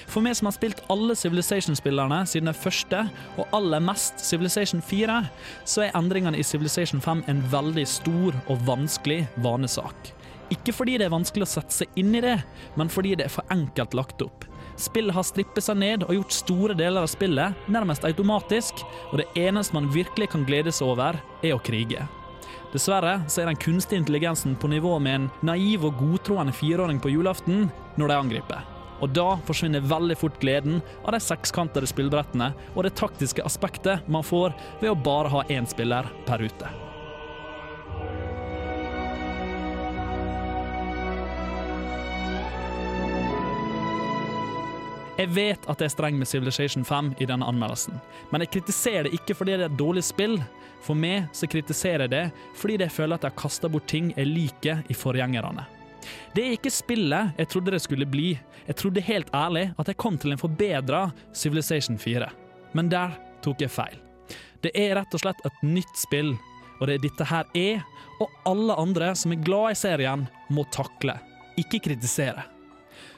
For 0.08 0.24
meg 0.26 0.38
som 0.38 0.50
har 0.50 0.56
spilt 0.56 0.84
alle 0.92 1.16
Civilization-spillerne 1.18 2.22
siden 2.30 2.50
den 2.52 2.58
første, 2.58 3.06
og 3.38 3.56
aller 3.56 3.84
mest 3.84 4.22
Civilization 4.24 4.82
4, 4.82 5.22
så 5.66 5.86
er 5.86 5.96
endringene 5.98 6.40
i 6.40 6.46
Civilization 6.46 7.02
5 7.02 7.26
en 7.32 7.44
veldig 7.52 7.88
stor 7.90 8.38
og 8.46 8.66
vanskelig 8.68 9.24
vanesak. 9.44 10.12
Ikke 10.54 10.74
fordi 10.76 11.00
det 11.00 11.08
er 11.08 11.16
vanskelig 11.16 11.48
å 11.48 11.54
sette 11.56 11.74
seg 11.74 11.96
inn 12.00 12.14
i 12.18 12.22
det, 12.22 12.38
men 12.78 12.92
fordi 12.92 13.16
det 13.18 13.28
er 13.28 13.34
for 13.34 13.48
enkelt 13.54 13.96
lagt 13.98 14.22
opp. 14.26 14.46
Spillet 14.78 15.16
har 15.16 15.24
strippet 15.24 15.64
seg 15.64 15.80
ned 15.80 16.04
og 16.04 16.14
gjort 16.18 16.36
store 16.36 16.76
deler 16.76 17.06
av 17.06 17.10
spillet 17.10 17.72
nærmest 17.72 18.06
automatisk, 18.06 18.84
og 19.14 19.22
det 19.22 19.30
eneste 19.40 19.78
man 19.78 19.90
virkelig 19.94 20.30
kan 20.34 20.46
glede 20.48 20.74
seg 20.76 20.92
over, 20.92 21.18
er 21.42 21.56
å 21.56 21.64
krige. 21.64 22.04
Dessverre 22.76 23.22
så 23.32 23.42
er 23.42 23.50
den 23.50 23.62
kunstige 23.62 24.02
intelligensen 24.02 24.58
på 24.60 24.68
nivå 24.68 24.98
med 25.00 25.16
en 25.16 25.28
naiv 25.48 25.88
og 25.88 26.00
godtroende 26.02 26.56
fireåring 26.56 27.00
på 27.00 27.14
julaften 27.14 27.70
når 27.96 28.12
de 28.12 28.18
angriper. 28.20 28.75
Og 29.04 29.12
da 29.16 29.36
forsvinner 29.48 29.84
veldig 29.84 30.18
fort 30.20 30.40
gleden 30.42 30.80
av 31.04 31.16
de 31.16 31.22
sekskantede 31.24 31.90
spillbrettene 31.90 32.54
og 32.74 32.86
det 32.88 32.96
taktiske 33.00 33.44
aspektet 33.46 34.08
man 34.08 34.26
får 34.26 34.56
ved 34.82 34.94
å 34.94 35.00
bare 35.08 35.34
ha 35.34 35.46
én 35.52 35.68
spiller 35.70 36.08
per 36.28 36.46
rute. 36.46 36.72
Jeg 45.16 45.32
vet 45.32 45.68
at 45.72 45.80
jeg 45.80 45.88
er 45.88 45.94
streng 45.94 46.18
med 46.20 46.28
Civilization 46.28 46.84
5 46.84 47.14
i 47.24 47.28
denne 47.30 47.48
anmeldelsen, 47.48 48.02
men 48.34 48.44
jeg 48.44 48.52
kritiserer 48.58 49.08
det 49.08 49.16
ikke 49.16 49.38
fordi 49.40 49.56
det 49.56 49.64
er 49.64 49.72
et 49.72 49.80
dårlig 49.80 50.04
spill. 50.04 50.36
For 50.84 50.98
meg 51.00 51.30
så 51.34 51.48
kritiserer 51.50 52.04
jeg 52.04 52.12
det 52.12 52.26
fordi 52.60 52.76
jeg 52.84 52.94
føler 52.94 53.16
at 53.16 53.24
jeg 53.24 53.32
har 53.32 53.42
kasta 53.46 53.72
bort 53.72 53.88
ting 53.90 54.12
jeg 54.12 54.28
liker 54.28 54.84
i 54.92 54.98
forgjengerne. 54.98 55.64
Det 56.36 56.44
er 56.44 56.56
ikke 56.58 56.74
spillet 56.74 57.38
jeg 57.40 57.50
trodde 57.52 57.74
det 57.76 57.82
skulle 57.84 58.08
bli. 58.10 58.34
Jeg 58.68 58.80
trodde 58.80 59.04
helt 59.06 59.30
ærlig 59.36 59.68
at 59.78 59.92
jeg 59.92 60.00
kom 60.02 60.18
til 60.22 60.34
en 60.34 60.42
forbedra 60.42 61.08
Civilization 61.34 62.00
4. 62.02 62.30
Men 62.74 62.90
der 62.92 63.16
tok 63.46 63.62
jeg 63.62 63.74
feil. 63.74 64.00
Det 64.64 64.72
er 64.74 64.96
rett 64.98 65.14
og 65.14 65.22
slett 65.22 65.44
et 65.46 65.62
nytt 65.66 66.00
spill, 66.00 66.34
og 66.80 66.88
det 66.88 66.98
er 66.98 67.04
dette 67.04 67.28
her 67.30 67.50
er, 67.56 67.84
og 68.20 68.32
alle 68.50 68.76
andre 68.82 69.12
som 69.18 69.34
er 69.36 69.44
glad 69.46 69.76
i 69.76 69.80
serien, 69.80 70.26
må 70.50 70.66
takle, 70.74 71.18
ikke 71.60 71.84
kritisere. 71.90 72.48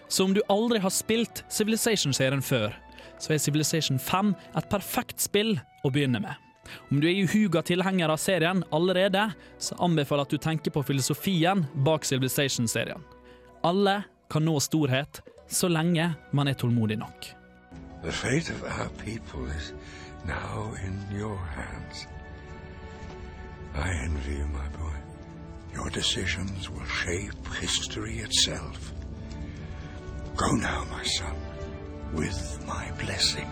Så 0.08 0.26
om 0.26 0.34
du 0.36 0.42
aldri 0.52 0.80
har 0.84 0.94
spilt 0.94 1.44
Civilization-serien 1.52 2.44
før, 2.44 2.76
så 3.20 3.34
er 3.34 3.42
Civilization 3.42 4.00
5 4.00 4.34
et 4.58 4.70
perfekt 4.72 5.24
spill 5.24 5.58
å 5.84 5.92
begynne 5.94 6.22
med. 6.24 6.47
Om 6.92 7.02
du 7.02 7.08
er 7.08 7.16
ihuga 7.24 7.62
tilhenger 7.66 8.12
av 8.14 8.20
serien 8.22 8.64
allerede, 8.72 9.30
så 9.58 9.78
anbefaler 9.84 10.26
jeg 10.26 10.28
at 10.28 10.36
du 10.36 10.46
tenker 10.48 10.76
på 10.76 10.86
filosofien 10.88 11.66
bak 11.86 12.06
Civilization-serien. 12.06 13.04
Alle 13.64 14.04
kan 14.32 14.46
nå 14.46 14.58
storhet 14.64 15.22
så 15.48 15.70
lenge 15.72 16.12
man 16.36 16.48
er 16.48 16.58
tålmodig 16.60 17.00
nok. 17.00 17.34
The 18.04 18.12
fate 18.12 18.50
of 18.54 18.64
our 18.64 18.90
people 19.04 19.48
is 19.58 19.74
now 20.26 20.74
in 20.86 21.00
your 21.18 21.38
hands. 21.56 22.08
I 23.76 23.90
envy 24.06 24.38
you, 24.38 24.48
my 24.48 24.68
boy. 24.78 24.96
Your 25.74 25.90
decisions 25.90 26.70
will 26.70 26.86
shape 26.86 27.48
history 27.60 28.20
itself. 28.20 28.92
Go 30.36 30.52
now, 30.52 30.86
my 30.92 31.04
son, 31.04 31.36
with 32.14 32.60
my 32.68 32.92
blessing, 33.00 33.48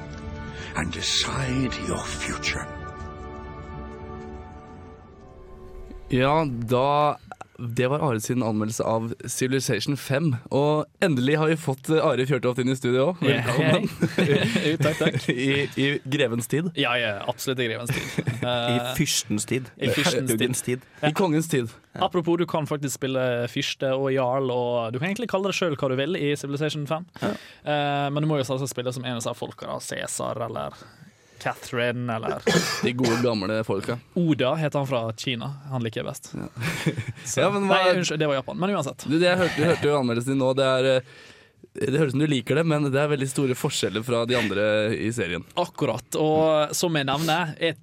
and 0.75 0.91
decide 0.91 1.73
your 1.87 2.03
future. 2.03 2.65
Ja, 6.13 6.45
da 6.69 7.17
Det 7.57 7.87
var 7.87 7.99
Are 8.03 8.19
sin 8.19 8.43
anmeldelse 8.43 8.83
av 8.83 9.13
Civilization 9.31 9.95
5. 9.97 10.25
Og 10.51 10.85
endelig 10.99 11.37
har 11.39 11.47
vi 11.47 11.55
fått 11.55 11.87
Are 11.95 12.25
Fjørtoft 12.27 12.59
inn 12.59 12.73
i 12.73 12.75
studio 12.75 13.05
òg. 13.13 13.21
Velkommen. 13.23 13.85
Jo, 14.67 14.73
takk, 14.83 14.97
takk. 14.99 15.29
I, 15.31 15.63
I 15.79 15.85
grevens 16.03 16.51
tid. 16.51 16.67
Ja, 16.75 16.97
ja, 16.99 17.13
absolutt 17.31 17.61
i 17.63 17.69
grevens 17.69 17.93
tid. 17.95 18.27
I 18.43 18.43
Eh, 18.45 18.89
fyrstens 18.99 19.47
tid. 19.49 19.71
I 19.79 19.87
fyrstens 19.95 20.61
tid. 20.67 20.83
I 21.01 21.13
kongens 21.15 21.47
tid. 21.49 21.71
apropos, 21.95 22.35
du 22.37 22.45
kan 22.45 22.67
faktisk 22.67 22.99
spille 22.99 23.23
fyrste 23.49 23.93
og 23.95 24.11
jarl, 24.13 24.51
og 24.51 24.91
du 24.93 24.99
kan 24.99 25.07
egentlig 25.13 25.31
kalle 25.31 25.49
det 25.49 25.55
sjøl 25.57 25.77
hva 25.79 25.89
du 25.89 25.95
vil 25.97 26.19
i 26.19 26.35
Civilization 26.37 26.83
5. 26.91 27.07
Eh, 27.23 28.11
men 28.11 28.19
du 28.19 28.27
må 28.29 28.37
jo 28.41 28.45
selvsagt 28.51 28.75
spille 28.75 28.91
som 28.93 29.07
en 29.07 29.15
av 29.15 29.23
disse 29.23 29.33
folka. 29.39 29.79
Cæsar 29.81 30.43
eller 30.49 30.75
Catherine 31.45 32.09
eller 32.17 32.41
De 32.85 32.91
gode, 32.97 33.19
gamle 33.23 33.59
folka. 33.67 33.99
Oda 34.17 34.55
heter 34.59 34.81
han 34.81 34.89
fra 34.89 35.03
Kina. 35.21 35.51
Han 35.71 35.85
liker 35.85 36.01
jeg 36.03 36.09
best. 36.09 36.31
Så, 37.25 37.43
Ja, 37.45 37.51
men 37.53 37.69
hva- 37.69 37.77
Nei, 37.85 37.95
unnskyld, 38.01 38.19
det 38.25 38.29
var 38.33 38.39
Japan. 38.41 38.59
Men 38.65 38.73
uansett. 38.75 39.05
Du, 39.05 39.15
det 39.21 39.29
jeg 39.29 39.39
hørte, 39.45 39.61
du 39.61 39.69
hørte 39.69 39.89
jo 39.91 39.97
anmeldelsen 40.01 40.33
din 40.35 40.41
nå. 40.43 40.51
Det 40.57 40.67
er 40.73 40.89
eh, 40.97 41.15
det 41.75 41.97
høres 41.99 42.13
ut 42.13 42.15
som 42.15 42.21
du 42.23 42.29
liker 42.31 42.55
det, 42.55 42.63
men 42.71 42.85
det 42.87 42.99
er 43.01 43.09
veldig 43.11 43.27
store 43.27 43.55
forskjeller 43.59 44.03
fra 44.07 44.21
de 44.29 44.37
andre 44.39 44.65
i 44.95 45.09
serien. 45.15 45.43
Akkurat. 45.59 46.15
Og 46.21 46.71
som 46.77 46.95
jeg 46.95 47.07
nevner, 47.09 47.51
jeg 47.59 47.75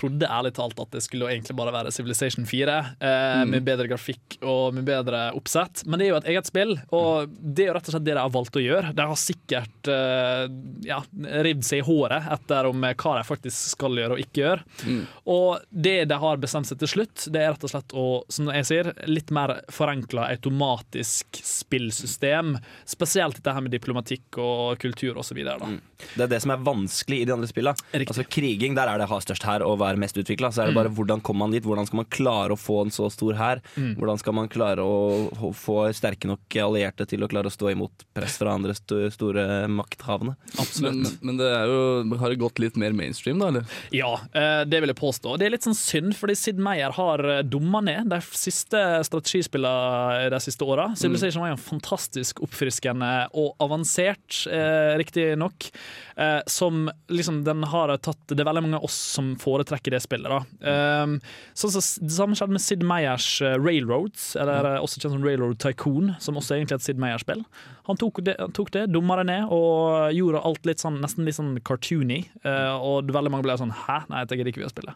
trodde 0.00 0.28
ærlig 0.30 0.54
talt 0.56 0.80
at 0.80 0.94
det 0.94 1.02
skulle 1.04 1.28
egentlig 1.30 1.56
bare 1.58 1.74
være 1.74 1.92
Civilization 1.94 2.46
4, 2.48 2.76
eh, 3.00 3.42
med 3.50 3.64
bedre 3.66 3.88
grafikk 3.90 4.38
og 4.40 4.76
med 4.76 4.86
bedre 4.88 5.28
oppsett. 5.36 5.84
Men 5.86 6.00
det 6.00 6.06
er 6.06 6.12
jo 6.12 6.20
et 6.20 6.30
eget 6.32 6.50
spill, 6.50 6.76
og 6.96 7.30
det 7.40 7.66
er 7.66 7.70
jo 7.70 7.76
rett 7.76 7.90
og 7.90 7.96
slett 7.96 8.06
det 8.06 8.16
de 8.16 8.22
har 8.22 8.34
valgt 8.34 8.58
å 8.58 8.64
gjøre. 8.64 8.92
De 8.96 9.06
har 9.12 9.20
sikkert 9.20 9.90
eh, 9.92 10.44
ja, 10.88 11.00
rivd 11.46 11.66
seg 11.66 11.82
i 11.82 11.86
håret 11.86 12.30
etter 12.36 12.70
om 12.70 12.86
hva 12.86 13.14
de 13.18 13.26
faktisk 13.28 13.74
skal 13.76 14.00
gjøre 14.00 14.16
og 14.16 14.24
ikke 14.24 14.44
gjøre. 14.44 14.96
Og 15.30 15.66
det 15.70 15.96
de 16.10 16.20
har 16.24 16.40
bestemt 16.42 16.68
seg 16.70 16.80
til 16.80 16.92
slutt, 16.94 17.26
det 17.32 17.42
er 17.42 17.52
rett 17.54 17.66
og 17.66 17.72
slett 17.72 17.96
å, 17.96 18.06
som 18.32 18.50
jeg 18.54 18.68
sier, 18.68 18.92
litt 19.10 19.32
mer 19.34 19.58
forenkla 19.72 20.28
automatisk 20.30 21.40
spillsystem. 21.44 22.56
Spesielt 22.88 23.38
dette 23.38 23.54
her 23.54 23.64
med 23.64 23.74
diplomatikk 23.74 24.40
og 24.40 24.80
kultur 24.82 25.20
osv. 25.20 25.40
Mm. 25.40 25.78
Det 26.14 26.24
er 26.26 26.32
det 26.32 26.40
som 26.44 26.54
er 26.54 26.64
vanskelig 26.64 27.22
i 27.22 27.28
de 27.28 27.34
andre 27.36 27.50
spillene. 27.50 27.88
Riktig. 27.92 28.10
Altså 28.14 28.26
Kriging, 28.30 28.76
der 28.78 28.90
er 28.90 29.00
det 29.00 29.10
ha 29.10 29.20
størst 29.22 29.46
å 29.50 29.70
og 29.70 29.78
være 29.90 30.00
mest 30.00 30.18
utvikla. 30.20 30.52
Så 30.52 30.64
er 30.64 30.70
det 30.70 30.78
bare 30.78 30.92
hvordan 30.94 31.22
kommer 31.24 31.46
man 31.46 31.54
dit? 31.54 31.66
Hvordan 31.66 31.88
skal 31.88 32.02
man 32.02 32.10
klare 32.10 32.56
å 32.56 32.60
få 32.60 32.80
en 32.84 32.94
så 32.94 33.10
stor 33.12 33.36
hær? 33.38 33.62
Hvordan 33.76 34.20
skal 34.20 34.36
man 34.36 34.50
klare 34.52 34.84
å, 34.84 35.50
få 35.56 35.82
sterke 35.96 36.30
nok 36.30 36.56
allierte 36.62 37.06
til 37.10 37.24
å 37.24 37.30
klare 37.30 37.50
å 37.50 37.54
stå 37.54 37.72
imot 37.74 38.04
press 38.16 38.38
fra 38.40 38.54
andre 38.56 38.74
sto, 38.78 39.02
store 39.12 39.66
makthavende? 39.70 40.36
Men, 40.84 41.02
men 41.26 41.40
det 41.40 41.50
er 41.50 41.70
jo, 41.70 41.80
har 42.20 42.32
det 42.32 42.40
gått 42.40 42.60
litt 42.62 42.78
mer 42.80 42.94
mainstream, 42.96 43.40
da? 43.42 43.50
eller? 43.50 43.78
Ja, 43.94 44.12
eh, 44.32 44.62
det 44.68 44.82
vil 44.82 44.92
jeg 44.92 45.00
påstå. 45.00 45.36
Det 45.40 45.48
er 45.48 45.54
litt 45.54 45.66
sånn 45.66 45.78
synd, 45.78 46.14
fordi 46.18 46.36
Sid 46.38 46.60
Meier 46.62 46.94
har 46.96 47.24
eh, 47.26 47.42
dumma 47.46 47.82
ned 47.84 48.10
de 48.12 48.20
siste 48.30 48.80
strategispillene 49.06 50.30
de 50.30 50.40
siste 50.42 50.66
åra. 50.66 50.90
Civilization 50.98 51.44
var 51.44 51.52
jo 51.52 51.58
en 51.58 51.62
fantastisk 51.64 52.42
oppfriskende 52.44 53.10
og 53.38 53.54
avansert, 53.62 54.46
eh, 54.50 54.96
riktignok, 55.00 55.70
eh, 56.16 56.40
som 56.46 56.90
liksom 57.08 57.44
den 57.44 57.62
har 57.64 57.96
tatt 57.98 58.18
Det 58.30 58.40
er 58.40 58.44
veldig 58.44 58.62
mange 58.62 58.76
av 58.76 58.84
oss 58.84 58.94
som 58.94 59.36
foretrekker 59.36 59.69
det 59.94 60.02
spillet, 60.04 60.30
da. 60.30 61.02
Um, 61.04 61.18
så, 61.54 61.70
så, 61.70 61.82
det 62.02 62.14
samme 62.14 62.38
skjedde 62.38 62.56
med 62.56 62.64
Sid 62.64 62.84
Meiers 62.86 63.28
eh, 63.44 63.56
Railroads, 63.60 64.34
eller 64.40 64.74
eh, 64.74 64.78
også 64.82 65.00
kjent 65.00 65.14
som 65.16 65.24
Railroad 65.26 65.58
Tycoon, 65.62 66.14
som 66.22 66.38
også 66.40 66.54
er 66.54 66.62
egentlig 66.62 66.76
er 66.78 66.82
et 66.82 66.88
Sid 66.88 67.02
Meier-spill. 67.02 67.44
Han 67.90 67.98
tok 67.98 68.20
det, 68.26 68.36
han 68.38 68.52
tok 68.54 68.70
det 68.74 68.84
dumma 68.94 69.16
det 69.20 69.26
ned, 69.28 69.50
og 69.54 70.14
gjorde 70.14 70.42
alt 70.46 70.68
litt 70.68 70.82
sånn, 70.82 71.00
nesten 71.02 71.26
litt 71.26 71.36
sånn 71.36 71.56
cartoony. 71.66 72.20
eh, 72.46 72.74
og 72.78 73.10
veldig 73.10 73.32
mange 73.34 73.46
ble 73.46 73.56
sånn 73.58 73.72
Hæ, 73.74 73.96
nei, 74.10 74.22
dette 74.22 74.38
gidder 74.38 74.52
ikke 74.52 74.62
vi 74.62 74.68
å 74.68 74.72
spille. 74.72 74.94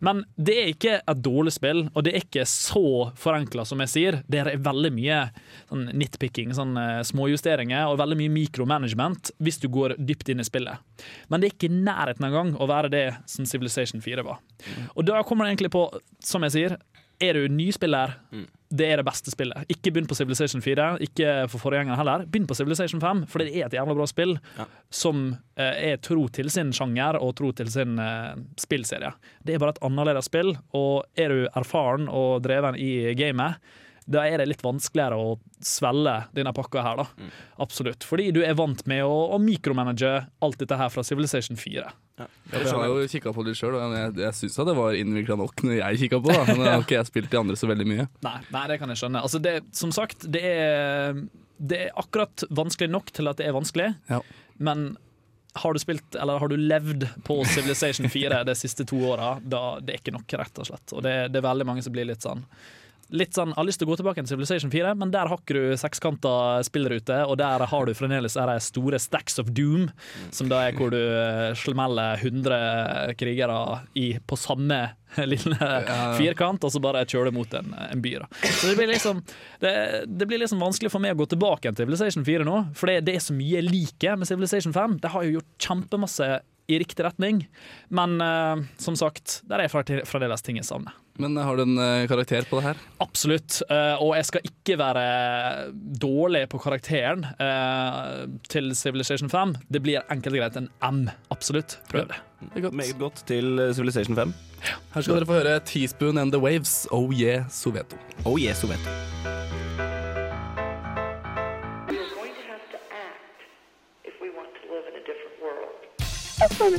Men 0.00 0.22
det 0.40 0.56
er 0.56 0.70
ikke 0.72 0.94
et 1.04 1.22
dårlig 1.24 1.52
spill, 1.54 1.82
og 1.92 2.06
det 2.06 2.14
er 2.14 2.24
ikke 2.24 2.46
så 2.48 2.84
forenkla 3.20 3.66
som 3.68 3.82
jeg 3.84 3.92
sier. 3.92 4.18
Det 4.30 4.40
er 4.40 4.50
veldig 4.64 4.92
mye 4.96 5.20
sånn 5.68 5.86
nitpicking, 6.00 6.54
sånn 6.56 6.76
eh, 6.80 7.00
småjusteringer, 7.10 7.90
og 7.90 8.00
veldig 8.00 8.18
mye 8.22 8.34
micromanagement 8.40 9.32
hvis 9.38 9.60
du 9.62 9.68
går 9.72 9.96
dypt 9.98 10.32
inn 10.32 10.40
i 10.40 10.48
spillet. 10.48 10.80
Men 11.28 11.40
det 11.42 11.50
er 11.50 11.56
ikke 11.58 11.70
i 11.70 11.82
nærheten 11.84 12.26
engang 12.30 12.54
å 12.56 12.68
være 12.70 12.92
det 12.92 13.04
som 13.30 13.48
Civilization 13.48 14.00
4 14.04 14.24
var. 14.26 14.40
Og 14.96 15.04
da 15.08 15.20
kommer 15.26 15.44
det 15.46 15.54
egentlig 15.56 15.74
på, 15.74 15.86
som 16.24 16.44
jeg 16.46 16.56
sier, 16.56 16.76
er 17.20 17.36
du 17.36 17.52
nyspiller, 17.52 18.16
det 18.70 18.86
er 18.86 19.00
det 19.00 19.06
beste 19.06 19.32
spillet. 19.32 19.66
Ikke 19.72 19.90
begynn 19.90 20.06
på 20.08 20.16
Civilization 20.18 20.62
4, 20.62 20.86
ikke 21.06 21.34
for 21.50 21.62
forgjengeren 21.62 21.98
heller. 21.98 22.24
Begynn 22.30 22.46
på 22.48 22.56
Civilization 22.58 23.02
5, 23.02 23.24
for 23.30 23.42
det 23.42 23.50
er 23.50 23.66
et 23.66 23.76
jævla 23.76 23.96
bra 23.98 24.06
spill 24.08 24.36
som 24.94 25.24
eh, 25.58 25.90
er 25.90 26.00
tro 26.04 26.28
til 26.32 26.50
sin 26.54 26.72
sjanger 26.76 27.18
og 27.18 27.34
tro 27.40 27.50
til 27.56 27.70
sin 27.72 27.98
eh, 28.00 28.38
spillserie. 28.60 29.12
Det 29.42 29.56
er 29.56 29.62
bare 29.62 29.74
et 29.76 29.84
annerledes 29.90 30.30
spill, 30.30 30.54
og 30.76 31.04
er 31.18 31.34
du 31.34 31.44
erfaren 31.50 32.08
og 32.08 32.40
dreven 32.46 32.78
i 32.78 33.12
gamet, 33.18 33.58
da 34.10 34.24
er 34.26 34.40
det 34.42 34.48
litt 34.50 34.62
vanskeligere 34.64 35.14
å 35.14 35.34
svelge 35.62 36.16
denne 36.34 36.50
pakka 36.56 36.82
her, 36.82 37.02
da. 37.04 37.28
Absolutt. 37.62 38.02
Fordi 38.06 38.30
du 38.34 38.40
er 38.42 38.56
vant 38.58 38.80
med 38.90 39.04
å, 39.06 39.16
å 39.36 39.38
mikromanage 39.38 40.10
alt 40.42 40.58
dette 40.58 40.78
her 40.80 40.90
fra 40.90 41.04
Civilization 41.06 41.58
4. 41.60 41.84
Ja, 42.20 42.26
jeg 42.52 42.66
har 42.74 42.88
jo 42.90 43.04
kikka 43.08 43.32
på 43.36 43.44
det 43.46 43.54
sjøl, 43.56 43.76
og 43.78 43.94
jeg, 43.96 44.10
jeg 44.20 44.36
syns 44.36 44.58
det 44.68 44.74
var 44.76 44.96
innvikla 44.98 45.36
nok 45.40 45.62
når 45.64 45.78
jeg 45.78 46.00
kikka 46.02 46.18
på 46.24 46.32
det. 46.34 46.40
Men 46.56 46.66
har 46.66 46.82
ikke 46.82 46.98
jeg 46.98 47.08
spilt 47.12 47.30
de 47.32 47.38
andre 47.40 47.56
så 47.60 47.68
veldig 47.70 47.86
mye. 47.88 48.08
Nei, 48.26 48.34
nei, 48.52 48.64
det 48.72 48.80
kan 48.82 48.92
jeg 48.92 49.00
skjønne. 49.04 49.22
Altså 49.28 49.40
det, 49.46 49.54
som 49.78 49.94
sagt, 49.94 50.26
det 50.34 50.42
er, 50.50 51.22
det 51.62 51.78
er 51.86 51.94
akkurat 52.02 52.44
vanskelig 52.50 52.90
nok 52.92 53.14
til 53.16 53.30
at 53.30 53.38
det 53.40 53.46
er 53.48 53.56
vanskelig, 53.56 53.92
Ja. 54.10 54.18
men 54.58 54.90
har 55.58 55.74
du 55.74 55.80
spilt, 55.82 56.14
eller 56.14 56.38
har 56.38 56.46
du 56.52 56.54
levd 56.60 57.08
på 57.26 57.40
Civilization 57.50 58.06
4 58.10 58.42
de 58.46 58.54
siste 58.54 58.84
to 58.86 59.00
åra, 59.08 59.32
da 59.42 59.80
det 59.82 59.96
er 59.96 60.02
ikke 60.02 60.12
nok, 60.14 60.34
rett 60.38 60.60
og 60.62 60.68
slett. 60.68 60.92
Og 60.94 61.02
det, 61.02 61.14
det 61.34 61.40
er 61.40 61.46
veldig 61.48 61.66
mange 61.66 61.82
som 61.82 61.94
blir 61.94 62.06
litt 62.06 62.22
sånn 62.22 62.44
Litt 63.10 63.34
sånn, 63.34 63.50
Jeg 63.50 63.58
har 63.58 63.66
lyst 63.66 63.80
til 63.82 63.88
å 63.88 63.90
gå 63.90 63.98
tilbake 63.98 64.22
til 64.22 64.30
Civilization 64.30 64.70
4, 64.70 64.94
men 65.00 65.10
der 65.10 65.30
har 65.30 65.40
ikke 65.40 65.56
du 65.56 65.76
sekskanta 65.80 66.32
spillrute, 66.66 67.16
og 67.26 67.38
der 67.40 67.64
har 67.66 67.86
du 67.86 67.94
fremdeles 67.96 68.36
de 68.38 68.56
store 68.62 69.00
stacks 69.02 69.40
of 69.42 69.50
doom, 69.56 69.88
som 70.30 70.50
da 70.50 70.62
er 70.68 70.76
hvor 70.78 70.92
du 70.94 71.00
eh, 71.00 71.50
smeller 71.58 72.22
100 72.22 73.16
krigere 73.18 73.58
i, 73.98 74.12
på 74.22 74.38
samme 74.38 74.78
lille 75.32 75.70
firkant, 76.18 76.62
og 76.62 76.70
så 76.70 76.82
bare 76.82 77.02
kjører 77.08 77.32
du 77.32 77.38
mot 77.40 77.58
en, 77.58 77.74
en 77.88 78.04
by. 78.04 78.14
Da. 78.22 78.30
Så 78.46 78.70
det 78.70 78.76
blir 78.78 78.92
liksom 78.92 79.24
det, 79.64 79.74
det 80.06 80.30
blir 80.30 80.42
liksom 80.44 80.62
vanskelig 80.62 80.92
for 80.94 81.02
meg 81.02 81.16
å 81.16 81.22
gå 81.24 81.30
tilbake 81.34 81.72
til 81.72 81.82
Civilization 81.82 82.26
4 82.26 82.46
nå, 82.46 82.62
for 82.78 82.92
det, 82.92 83.00
det 83.08 83.18
er 83.18 83.26
så 83.26 83.34
mye 83.34 83.58
jeg 83.58 83.66
liker 83.66 84.20
med 84.20 84.30
Civilization 84.30 84.76
5. 84.76 85.00
Det 85.02 85.14
har 85.16 85.26
jo 85.26 85.38
gjort 85.40 85.66
kjempemasse 85.66 86.32
i 86.70 86.78
riktig 86.78 87.02
retning, 87.02 87.42
men 87.90 88.20
uh, 88.22 88.60
som 88.78 88.94
sagt, 88.94 89.40
der 89.50 89.64
er 89.64 89.72
fremdeles 89.72 90.46
ting 90.46 90.60
jeg 90.60 90.68
savner. 90.68 90.94
Men 91.18 91.36
har 91.36 91.56
du 91.56 91.62
en 91.62 91.78
eh, 91.78 92.06
karakter 92.08 92.46
på 92.48 92.60
det 92.60 92.64
her? 92.68 92.80
Absolutt. 93.00 93.62
eh, 93.70 94.02
og 94.02 94.14
jeg 94.16 94.28
skal 94.28 94.46
ikke 94.46 94.78
være 94.80 95.04
dårlig 96.00 96.44
på 96.52 96.60
karakteren 96.62 97.26
eh, 97.40 98.26
til 98.48 98.72
Civilization 98.76 99.30
5. 99.30 99.54
Det 99.72 99.82
blir 99.82 100.04
enkelt 100.10 100.38
og 100.38 100.40
greit 100.44 100.60
en 100.60 100.70
M. 100.86 101.02
Absolutt. 101.30 101.78
Prøv 101.90 102.08
det. 102.08 102.20
Det 102.54 102.62
godt. 102.62 102.74
Meget 102.74 102.98
godt 102.98 103.24
til 103.26 103.58
eh, 103.58 103.74
Civilization 103.74 104.16
5. 104.16 104.34
Her 104.94 105.00
skal 105.00 105.14
dere 105.20 105.26
få 105.26 105.40
høre 105.40 105.60
Teaspoon 105.64 106.18
and 106.18 106.32
The 106.32 106.40
Waves, 106.40 106.86
Oh 106.92 107.10
Yeah 107.12 107.44
Soveto. 107.48 107.96
Oh 108.24 108.40
yeah, 108.40 108.54
Soveto. 108.54 108.88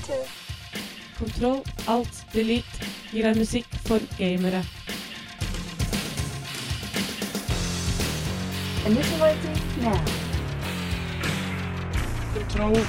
du. 0.08 0.40
Kontroll, 1.22 1.60
alt, 1.86 2.24
delete 2.34 2.88
gir 3.13 3.28
deg 3.28 3.36
musikk 3.38 3.68
for 3.86 4.01
gamere. 4.18 4.63
Initializing 8.90 9.60
now. 9.84 10.00
Kontroll, 12.34 12.82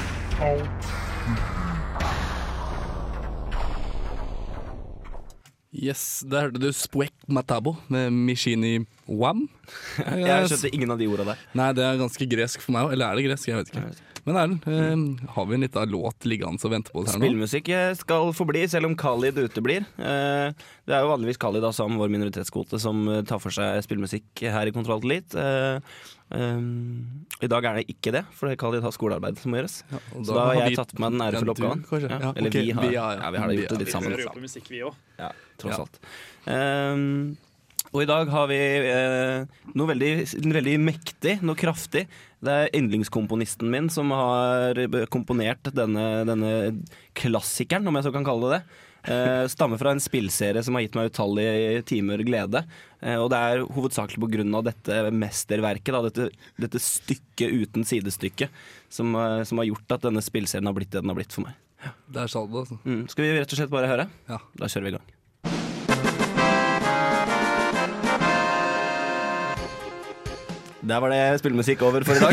Yes, 5.72 6.24
Der 6.30 6.46
hørte 6.46 6.60
du 6.60 6.72
Spwek 6.72 7.12
Matabo 7.28 7.76
med 7.88 8.10
Mishini 8.10 8.86
Wam. 9.08 9.44
Jeg 9.98 10.48
skjønte 10.48 10.72
ingen 10.72 10.92
av 10.92 11.00
de 11.00 11.08
orda 11.12 11.28
der. 11.34 11.44
Nei, 11.58 11.68
det 11.76 11.84
er 11.84 12.00
ganske 12.00 12.28
gresk 12.32 12.64
for 12.64 12.72
meg 12.76 12.88
òg. 12.88 12.96
Eller 12.96 13.12
er 13.12 13.20
det 13.20 13.28
gresk? 13.28 13.48
Jeg 13.52 13.60
vet 13.60 13.72
ikke. 13.72 14.11
Men 14.24 14.36
Erlend, 14.38 14.66
eh, 14.70 15.26
har 15.34 15.46
vi 15.46 15.54
en 15.56 15.60
liten 15.64 15.90
låt 15.90 16.24
liggende 16.30 16.62
og 16.64 16.70
venter 16.70 16.92
på 16.94 17.00
oss 17.02 17.10
her 17.12 17.18
nå? 17.18 17.26
Spillmusikk 17.26 17.68
eh, 17.74 17.94
skal 17.98 18.32
forbli, 18.32 18.68
selv 18.70 18.86
om 18.86 18.94
Khalid 18.96 19.34
uteblir. 19.34 19.82
Eh, 19.98 20.52
Det 20.86 20.94
er 20.94 21.02
jo 21.02 21.10
vanligvis 21.10 21.38
Khalid 21.42 21.64
Assam, 21.64 21.90
som 21.92 21.98
vår 21.98 22.08
minoritetskvote 22.14 22.78
som 22.78 23.02
eh, 23.08 23.22
tar 23.26 23.38
for 23.42 23.50
seg 23.50 23.82
spillmusikk 23.82 24.44
her 24.46 24.66
i 24.70 24.74
Kontroll 24.74 25.00
til 25.02 25.10
Litt. 25.16 25.34
Eh, 25.34 25.80
um, 26.30 27.26
I 27.42 27.48
dag 27.50 27.64
er 27.66 27.80
det 27.80 27.86
ikke 27.90 28.12
det, 28.14 28.22
for 28.38 28.54
Khalid 28.54 28.82
har 28.86 28.94
skolearbeid 28.94 29.38
som 29.42 29.50
må 29.50 29.58
gjøres. 29.58 29.80
og 30.14 30.24
Så 30.24 30.34
da 30.34 30.44
har 30.46 30.54
jeg 30.60 30.70
vi- 30.70 30.76
tatt 30.76 30.94
på 30.94 31.00
meg 31.02 31.10
den 31.12 31.20
Ja, 31.20 31.30
ærefulle 31.32 31.44
du, 31.44 31.62
oppgaven. 31.62 31.84
kanskje. 31.90 32.10
Ja, 32.10 32.18
Ja, 32.22 32.32
Eller 32.36 32.48
okay. 32.48 32.62
vi 32.62 32.70
har, 32.78 32.82
vi, 32.86 32.94
ja, 32.94 33.10
ja, 33.12 33.20
ja. 33.22 33.30
vi 33.30 33.38
har 33.38 33.48
det 33.48 33.56
Vi 33.56 33.62
gjort 33.62 33.68
det 33.74 33.78
litt 33.82 33.88
sammen. 33.94 34.10
Hører 34.12 34.22
jo 34.22 34.28
på 34.38 34.46
musikk, 34.46 34.68
vi 34.70 34.78
òg. 34.86 34.94
Ja, 35.18 35.32
tross 35.58 35.74
Ja. 35.76 35.82
alt. 35.82 35.98
Ehm, 36.46 37.36
og 37.92 38.02
i 38.02 38.08
dag 38.08 38.30
har 38.32 38.46
vi 38.50 38.58
eh, 38.58 39.64
noe 39.76 39.90
veldig, 39.92 40.12
veldig 40.56 40.76
mektig, 40.80 41.38
noe 41.44 41.58
kraftig. 41.58 42.06
Det 42.42 42.54
er 42.54 42.72
yndlingskomponisten 42.78 43.68
min 43.70 43.90
som 43.92 44.10
har 44.16 44.80
komponert 45.12 45.68
denne, 45.76 46.24
denne 46.28 46.54
klassikeren, 47.18 47.86
om 47.86 48.00
jeg 48.00 48.08
så 48.08 48.14
kan 48.14 48.26
kalle 48.26 48.48
det 48.48 48.58
det. 48.62 48.80
Eh, 49.02 49.46
stammer 49.46 49.78
fra 49.78 49.90
en 49.90 50.00
spillserie 50.00 50.62
som 50.62 50.76
har 50.76 50.84
gitt 50.84 50.94
meg 50.94 51.10
utallige 51.10 51.82
timer 51.90 52.22
glede. 52.26 52.62
Eh, 53.02 53.18
og 53.18 53.32
det 53.32 53.40
er 53.40 53.64
hovedsakelig 53.66 54.22
pga. 54.22 54.62
dette 54.62 55.00
mesterverket, 55.10 55.92
da, 55.92 56.02
dette, 56.06 56.28
dette 56.56 56.82
stykket 56.82 57.50
uten 57.50 57.84
sidestykke, 57.84 58.48
som, 58.88 59.14
eh, 59.14 59.42
som 59.44 59.58
har 59.58 59.66
gjort 59.66 59.98
at 59.98 60.06
denne 60.06 60.22
spillserien 60.22 60.66
har 60.66 60.74
blitt 60.74 60.90
det 60.90 61.02
den 61.02 61.10
har 61.10 61.18
blitt 61.18 61.32
for 61.32 61.48
meg. 61.48 61.58
Der 62.08 62.28
sa 62.28 62.46
du 62.46 62.52
det, 62.52 62.62
altså. 62.62 62.78
Mm. 62.84 63.08
Skal 63.10 63.24
vi 63.24 63.40
rett 63.40 63.52
og 63.52 63.58
slett 63.58 63.74
bare 63.74 63.90
høre? 63.90 64.08
Ja. 64.28 64.38
Da 64.54 64.70
kjører 64.70 64.86
vi 64.86 64.94
i 64.94 64.98
gang. 64.98 65.21
Der 70.82 70.98
var 70.98 71.12
det 71.14 71.38
spillemusikk 71.38 71.82
over 71.86 72.02
for 72.02 72.14
i 72.14 72.18
dag. 72.18 72.32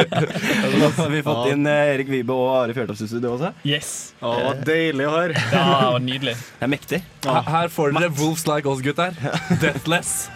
Nå 0.80 0.90
har 0.98 1.08
vi 1.08 1.22
fått 1.24 1.48
inn 1.54 1.64
eh, 1.64 1.94
Erik 1.94 2.10
Vibe 2.12 2.36
og 2.36 2.50
Are 2.58 2.76
Fjørtoft 2.76 3.06
i 3.06 3.08
studio 3.08 3.32
også. 3.38 3.54
Yes. 3.64 3.92
Å, 4.20 4.52
deilig 4.66 5.08
å 5.08 5.14
høre. 5.14 5.46
Ja, 5.48 5.64
det 5.64 5.92
var 5.96 6.04
nydelig. 6.04 6.36
Det 6.58 6.68
er 6.68 6.72
mektig. 6.76 7.00
Her, 7.24 7.48
her 7.48 7.72
får 7.72 7.96
dere 7.96 8.12
Wolves 8.20 8.44
Like 8.50 8.68
Us, 8.68 8.84
gutter. 8.84 9.16
Deathless. 9.64 10.28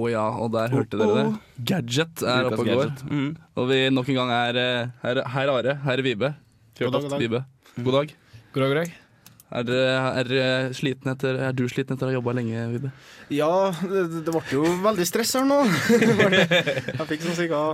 Å 0.00 0.08
ja, 0.08 0.24
og 0.40 0.52
der 0.54 0.72
hørte 0.72 0.96
dere 1.00 1.18
det. 1.18 1.26
Gadget 1.70 2.24
er 2.24 2.48
oppe 2.48 2.64
og 2.64 2.70
går. 2.70 2.92
Mm. 3.10 3.30
Og 3.60 3.68
vi 3.68 3.78
nok 3.92 4.08
en 4.12 4.18
gang 4.22 4.32
er 4.38 4.58
eh, 4.62 4.96
Her, 5.02 5.22
Are, 5.52 5.76
her 5.84 6.00
er 6.00 6.06
Vibe. 6.06 6.32
God 6.80 6.96
dag, 6.96 7.04
Fjørtoft 7.04 7.04
god 7.04 7.12
dag. 7.12 7.22
Vibe. 7.26 7.44
God 7.84 7.96
dag. 7.98 8.16
God 8.54 8.64
dag, 8.64 8.72
god 8.72 8.80
dag. 8.80 8.98
Er, 9.50 9.70
er, 10.22 10.72
sliten 10.78 11.10
etter, 11.10 11.36
er 11.48 11.54
du 11.58 11.64
sliten 11.68 11.96
etter 11.96 12.06
å 12.06 12.12
ha 12.12 12.16
jobba 12.16 12.36
lenge, 12.38 12.64
Vibe? 12.70 12.92
Ja, 13.34 13.50
det, 13.82 14.04
det 14.22 14.30
ble 14.30 14.42
jo 14.54 14.62
veldig 14.86 15.06
stress 15.08 15.34
her 15.36 15.48
nå. 15.48 15.58
Jeg 16.38 17.08
fikk 17.10 17.26
sånn 17.26 17.36
cirka 17.42 17.64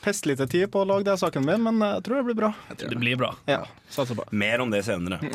pest 0.00 0.26
lite 0.26 0.46
tid 0.48 0.70
på 0.72 0.80
å 0.82 0.86
lage 0.88 1.04
det 1.04 1.16
saken 1.20 1.44
min, 1.44 1.62
men 1.62 1.80
jeg 1.84 2.02
tror 2.06 2.16
det 2.20 2.24
blir 2.30 2.38
bra. 2.38 2.50
Det 2.80 2.96
blir 2.98 3.16
bra. 3.20 3.34
Ja, 3.50 3.58
satser 3.92 4.16
på. 4.16 4.24
Mer 4.32 4.60
om 4.64 4.70
det 4.72 4.82
senere. 4.86 5.18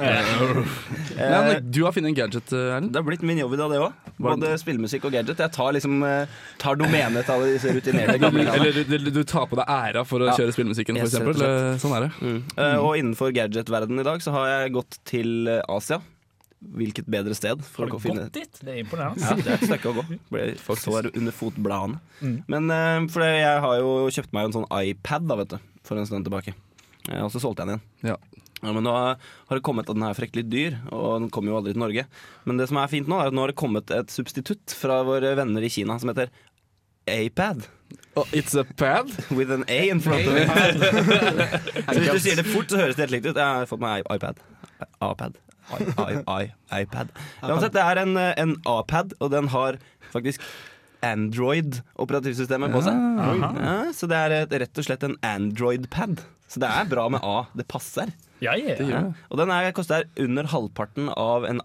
Men 1.15 1.49
Eh, 1.55 1.59
du 1.61 1.83
har 1.85 1.91
funnet 1.95 2.09
en 2.11 2.15
gadget, 2.17 2.51
eh, 2.53 2.59
Erlend. 2.75 2.91
det 2.93 2.99
har 2.99 3.05
blitt 3.07 3.21
min 3.21 3.37
jobb 3.37 3.53
i 3.53 3.59
dag, 3.59 3.71
det 3.71 3.79
òg. 3.79 3.93
Både 4.17 4.49
spillemusikk 4.59 5.05
og 5.07 5.13
gadget. 5.15 5.39
Jeg 5.39 5.51
tar 5.55 5.71
liksom 5.75 6.01
eh, 6.03 6.25
Tar 6.61 6.75
domenet 6.79 7.25
til 7.27 7.33
alle 7.35 7.51
disse 7.53 7.71
rutinerte 7.75 8.17
gamle 8.21 8.45
Eller 8.55 8.71
du, 8.75 8.83
du, 8.97 9.09
du 9.11 9.23
tar 9.23 9.45
på 9.51 9.55
deg 9.59 9.69
æra 9.69 10.03
for 10.07 10.23
å 10.25 10.29
Ja. 10.31 10.35
kjøre 10.39 10.55
spillmusikken. 10.55 10.97
Eh, 10.97 11.77
Sånn 11.79 11.95
er 11.95 12.07
det. 12.07 12.11
Mm. 12.21 12.41
Mm. 12.57 12.79
og 12.81 12.97
innenfor 12.99 13.31
gadget-verdenen 13.35 14.01
i 14.03 14.07
dag 14.07 14.21
så 14.23 14.33
har 14.35 14.47
jeg 14.51 14.75
gått 14.79 14.99
til 15.07 15.47
eh, 15.51 15.61
Asia. 15.71 16.01
Hvilket 16.75 17.07
bedre 17.11 17.35
sted 17.37 17.61
for 17.63 17.85
Har 17.85 17.93
du 17.93 17.97
å 17.97 18.01
finne 18.03 18.25
gått 18.25 18.39
dit? 18.39 18.61
Det 18.61 18.73
er 18.73 18.81
imponerende. 18.81 19.21
Ja, 19.21 19.35
det 19.37 19.51
er 19.51 19.57
et 19.59 19.67
stykke 19.69 19.91
å 19.91 19.97
gå. 19.99 20.05
Folk 20.67 20.81
sår 20.81 21.11
under 21.13 21.35
fotbladene. 21.35 21.99
Mm. 22.21 22.37
Men 22.51 22.71
uh, 22.71 23.09
for 23.13 23.25
jeg 23.27 23.65
har 23.65 23.81
jo 23.81 23.91
kjøpt 24.15 24.33
meg 24.35 24.49
en 24.49 24.57
sånn 24.59 24.69
iPad 24.71 25.27
da, 25.29 25.39
vet 25.41 25.55
du, 25.55 25.59
for 25.85 26.01
en 26.01 26.09
stund 26.09 26.27
tilbake. 26.27 26.55
Eh, 27.11 27.21
og 27.21 27.29
så 27.33 27.41
solgte 27.43 27.63
jeg 27.65 27.75
den 27.75 27.77
igjen. 27.77 28.15
Ja. 28.15 28.41
Ja, 28.63 28.71
men 28.73 28.85
nå 28.87 28.93
har 28.95 29.19
det 29.51 29.61
kommet 29.65 29.89
at 29.91 29.97
den 29.97 30.05
er 30.07 30.15
fryktelig 30.17 30.45
dyr, 30.49 30.77
og 30.89 31.19
den 31.19 31.29
kommer 31.33 31.51
jo 31.51 31.59
aldri 31.59 31.75
til 31.75 31.83
Norge. 31.83 32.05
Men 32.49 32.57
det 32.57 32.69
som 32.71 32.79
er 32.81 32.89
fint 32.89 33.09
nå, 33.11 33.19
er 33.21 33.29
at 33.29 33.35
nå 33.35 33.43
har 33.43 33.51
det 33.51 33.59
kommet 33.61 33.91
et 33.93 34.13
substitutt 34.13 34.73
fra 34.73 35.03
våre 35.05 35.35
venner 35.37 35.65
i 35.65 35.69
Kina 35.69 35.99
som 36.01 36.09
heter 36.09 36.31
Apad. 37.05 37.67
Oh, 38.15 38.25
it's 38.31 38.55
a 38.55 38.63
pad? 38.63 39.11
With 39.37 39.51
an 39.51 39.65
A 39.67 39.89
in 39.89 39.99
front 40.01 40.25
of 40.25 40.35
it. 40.35 40.49
så 41.93 41.99
hvis 41.99 42.11
du 42.11 42.19
sier 42.19 42.41
det 42.41 42.47
fort, 42.47 42.71
så 42.71 42.79
høres 42.79 42.95
det 42.97 43.05
helt 43.05 43.17
likt 43.19 43.27
ut. 43.29 43.35
Jeg 43.35 43.45
har 43.45 43.69
fått 43.69 43.83
meg 43.83 44.07
iPad. 44.09 44.39
iPad. 45.03 45.37
I, 45.73 45.83
I, 45.97 46.13
I, 46.45 46.81
iPad. 46.83 47.09
Uansett, 47.41 47.73
det 47.73 47.81
er 47.81 48.01
en, 48.03 48.15
en 48.17 48.55
A-pad, 48.69 49.15
og 49.19 49.31
den 49.33 49.47
har 49.53 49.79
faktisk 50.13 50.43
Android-operativsystemet 51.05 52.73
på 52.73 52.81
seg. 52.85 53.01
Ja, 53.59 53.75
så 53.95 54.07
det 54.09 54.17
er 54.19 54.35
et, 54.43 54.55
rett 54.65 54.79
og 54.81 54.87
slett 54.87 55.03
en 55.07 55.17
Android-pad. 55.25 56.21
Så 56.49 56.61
det 56.61 56.69
er 56.69 56.87
bra 56.89 57.07
med 57.11 57.25
A. 57.25 57.45
Det 57.57 57.65
passer. 57.71 58.11
Ja, 58.43 58.53
ja. 58.59 58.75
Ja. 58.85 59.01
Og 59.31 59.39
den 59.41 59.51
er, 59.53 59.71
koster 59.75 60.05
under 60.21 60.47
halvparten 60.51 61.09
av 61.17 61.47
en 61.49 61.61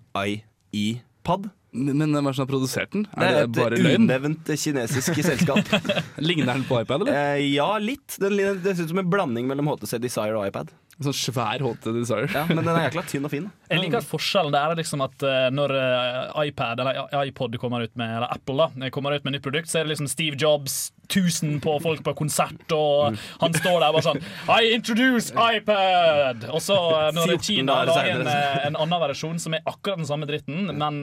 i-pad. 0.73 1.51
Men 1.71 2.01
hvem 2.03 2.17
er 2.19 2.33
det 2.33 2.35
som 2.35 2.43
har 2.47 2.51
produsert 2.51 2.91
den? 2.95 3.05
Det 3.13 3.23
Er 3.27 3.37
er 3.45 3.47
det 3.47 3.61
bare 3.61 3.79
et 3.79 3.99
unevnt 4.01 4.49
kinesisk 4.59 5.21
selskap. 5.23 5.69
Ligner 6.19 6.55
den 6.57 6.65
på 6.67 6.81
iPad, 6.83 7.05
eller? 7.05 7.19
Eh, 7.37 7.45
ja, 7.55 7.69
litt. 7.79 8.17
Den, 8.19 8.35
ligner- 8.39 8.59
det 8.65 8.75
ser 8.77 8.89
ut 8.89 8.95
som 8.97 9.03
en 9.05 9.11
blanding 9.13 9.47
mellom 9.51 9.69
HTC 9.71 10.01
Desire 10.03 10.35
og 10.41 10.49
iPad. 10.49 10.73
En 11.01 11.07
sånn 11.09 11.17
svær 11.17 11.63
HT 11.65 11.87
Desire. 11.97 12.27
Ja, 12.35 12.43
Men 12.51 12.59
den 12.61 12.69
er 12.77 12.91
jækla 12.91 13.03
tynn 13.09 13.25
og 13.25 13.31
fin. 13.33 13.47
Jeg 13.71 13.81
liker 13.81 14.03
at 14.03 14.05
forskjellen 14.11 14.53
der 14.53 14.75
er 14.75 14.77
liksom 14.77 15.01
at 15.01 15.23
eh, 15.25 15.47
når 15.57 15.73
eh, 15.79 16.49
iPad 16.51 16.81
eller 16.83 17.25
iPod 17.25 17.57
kommer 17.63 17.87
ut 17.87 17.95
med, 17.97 18.11
eller 18.19 18.29
Apple 18.35 18.67
da, 18.77 18.91
kommer 18.93 19.17
ut 19.17 19.25
med 19.25 19.33
nytt 19.39 19.45
produkt, 19.47 19.71
så 19.73 19.81
er 19.81 19.87
det 19.89 19.95
liksom 19.95 20.11
Steve 20.13 20.37
Jobs, 20.37 20.91
1000 21.11 21.57
på 21.65 21.73
folk 21.83 22.05
på 22.07 22.13
konsert, 22.15 22.71
og 22.77 23.17
han 23.41 23.55
står 23.57 23.81
der 23.83 23.95
bare 23.97 24.05
sånn 24.05 24.21
I 24.55 24.69
introduce 24.77 25.33
iPad! 25.35 26.45
Og 26.53 26.61
så 26.63 26.77
eh, 26.77 27.09
når 27.17 27.33
14 27.33 27.47
Kina 27.49 27.79
lager 27.89 28.13
en, 28.21 28.29
en 28.69 28.79
annen 28.85 29.03
versjon 29.09 29.41
som 29.43 29.57
er 29.57 29.65
akkurat 29.67 29.99
den 30.03 30.07
samme 30.07 30.29
dritten, 30.29 30.69
men 30.79 31.01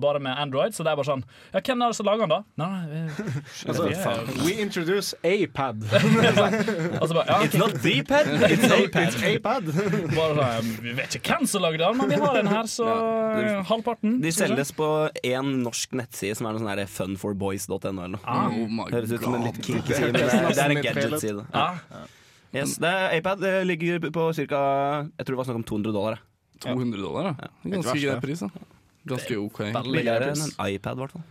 bare 0.00 0.22
med 0.22 0.38
Android, 0.40 0.72
så 0.72 0.86
det 0.86 0.94
er 0.94 1.00
bare 1.02 1.10
sånn 1.10 1.26
Ja, 1.52 1.60
hvem 1.66 1.82
er 1.84 1.92
det 1.92 1.98
som 1.98 2.08
lager 2.08 2.24
den, 2.24 2.32
da? 2.32 2.40
Nei, 2.62 2.70
nei, 2.70 3.02
vi- 3.18 3.42
Altså, 3.70 3.84
vi 3.84 3.94
er- 3.98 4.44
we 4.46 4.54
introduce 4.62 5.12
A-pad. 5.26 5.82
altså 5.90 7.14
bare, 7.18 7.26
ja, 7.28 7.42
ok. 7.44 7.54
not 7.60 7.74
the 7.82 8.02
pad, 8.02 8.26
it's 8.54 8.64
It's 9.00 9.16
A-pad. 9.40 9.72
Bare 10.18 10.46
sånn, 10.60 10.70
Vi 10.84 10.94
vet 10.98 11.16
ikke 11.18 11.34
hvem 11.34 11.48
som 11.50 11.64
lagde 11.64 11.80
den, 11.82 11.98
men 11.98 12.12
vi 12.12 12.20
har 12.22 12.38
en 12.42 12.50
her, 12.52 12.68
så 12.70 12.86
eh, 13.40 13.58
halvparten. 13.70 14.20
De 14.22 14.32
selges 14.36 14.70
på 14.76 14.86
én 15.24 15.50
norsk 15.64 15.96
nettside 15.98 16.38
som 16.38 16.48
er 16.50 16.56
noe 16.56 16.62
sånn 16.62 16.94
funforboys.no 16.94 17.80
eller 17.90 18.14
noe. 18.16 18.24
Ah, 18.24 18.48
Oh 18.50 18.88
Høres 18.92 19.12
ut 19.16 19.24
som 19.24 19.36
en 19.40 19.48
litt 19.48 19.60
kinky 19.64 19.96
side, 19.96 20.12
men 20.12 20.20
det 20.20 20.56
det 20.60 20.64
er 20.64 20.76
en 20.76 20.82
gadget-side. 20.86 21.46
ja. 21.54 22.06
Yes, 22.50 22.74
det 22.82 22.88
er 22.90 23.12
iPad 23.20 23.38
det 23.44 23.52
ligger 23.68 24.10
på 24.10 24.24
ca. 24.34 24.60
Jeg 25.14 25.26
tror 25.26 25.36
det 25.36 25.38
var 25.38 25.46
snakk 25.46 25.60
om 25.60 25.66
200 25.70 25.92
dollar. 25.94 26.22
200 26.64 26.98
dollar, 27.00 27.28
ja. 27.30 27.50
Ganske 27.76 27.94
grei 27.94 28.16
pris, 28.24 28.42
da. 28.42 28.48
Ganske 29.10 29.36
OK. 29.40 29.60
Veldig 29.70 29.94
Billigere 29.94 30.32
enn 30.34 30.42
en 30.44 30.50
iPad, 30.74 30.98
i 30.98 31.04
hvert 31.04 31.14
fall. 31.14 31.28